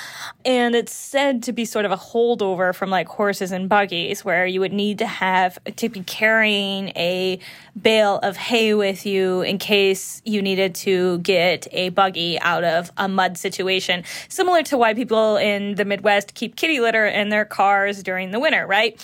[0.44, 4.46] And it's said to be sort of a holdover from like horses and buggies where
[4.46, 7.38] you would need to have to be carrying a
[7.80, 12.90] bale of hay with you in case you needed to get a buggy out of
[12.96, 14.04] a mud situation.
[14.28, 18.38] Similar to why people in the Midwest keep kitty litter in their cars during the
[18.38, 19.00] winter, right?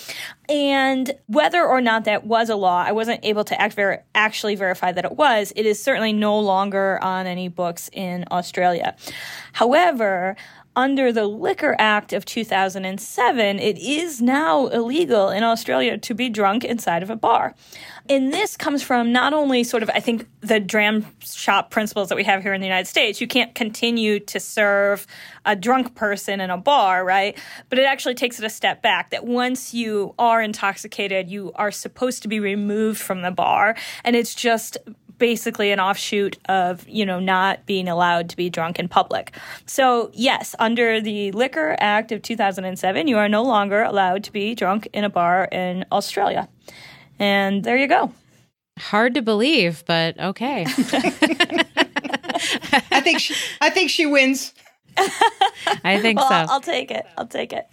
[0.47, 4.55] And whether or not that was a law, I wasn't able to act ver- actually
[4.55, 5.53] verify that it was.
[5.55, 8.95] It is certainly no longer on any books in Australia.
[9.53, 10.35] However,
[10.75, 16.63] under the Liquor Act of 2007, it is now illegal in Australia to be drunk
[16.63, 17.55] inside of a bar.
[18.09, 22.15] And this comes from not only sort of, I think, the dram shop principles that
[22.15, 23.21] we have here in the United States.
[23.21, 25.07] You can't continue to serve
[25.45, 27.37] a drunk person in a bar, right?
[27.69, 31.71] But it actually takes it a step back that once you are intoxicated, you are
[31.71, 33.75] supposed to be removed from the bar.
[34.03, 34.77] And it's just
[35.21, 39.37] basically an offshoot of, you know, not being allowed to be drunk in public.
[39.67, 44.55] So, yes, under the Liquor Act of 2007, you are no longer allowed to be
[44.55, 46.49] drunk in a bar in Australia.
[47.21, 48.11] And there you go.
[48.79, 50.65] Hard to believe, but okay.
[52.91, 54.53] I think she, I think she wins.
[54.97, 56.35] I think well, so.
[56.35, 57.05] I'll, I'll take it.
[57.17, 57.67] I'll take it.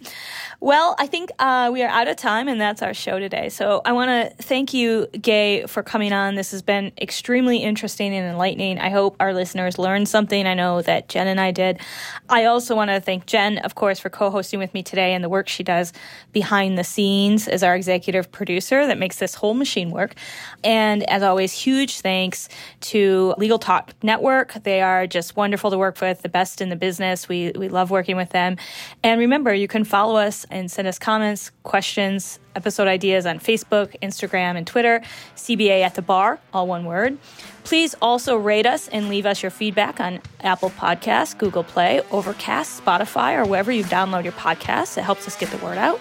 [0.61, 3.47] Well, I think uh, we are out of time, and that's our show today.
[3.47, 6.35] So I want to thank you, Gay, for coming on.
[6.35, 8.77] This has been extremely interesting and enlightening.
[8.77, 10.45] I hope our listeners learned something.
[10.45, 11.79] I know that Jen and I did.
[12.27, 15.23] I also want to thank Jen, of course, for co hosting with me today and
[15.23, 15.93] the work she does
[16.33, 20.15] behind the scenes as our executive producer that makes this whole machine work.
[20.61, 22.49] And as always, huge thanks
[22.81, 24.53] to Legal Talk Network.
[24.63, 26.75] They are just wonderful to work with, the best in the
[27.09, 27.29] business.
[27.29, 28.57] We, we love working with them.
[29.03, 33.95] And remember, you can follow us and send us comments, questions, episode ideas on Facebook,
[34.01, 35.01] Instagram, and Twitter.
[35.35, 37.17] CBA at the bar, all one word.
[37.63, 42.83] Please also rate us and leave us your feedback on Apple Podcasts, Google Play, Overcast,
[42.83, 44.97] Spotify, or wherever you download your podcasts.
[44.97, 45.99] It helps us get the word out.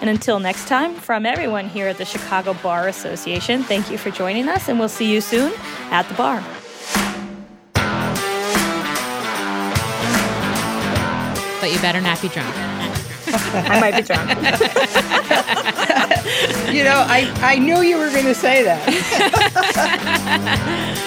[0.00, 4.10] And until next time, from everyone here at the Chicago Bar Association, thank you for
[4.10, 5.52] joining us, and we'll see you soon
[5.90, 6.42] at the bar.
[11.60, 12.54] But you better not be drunk.
[13.52, 14.30] I might be drunk.
[16.70, 18.80] You know, I, I knew you were going to say that.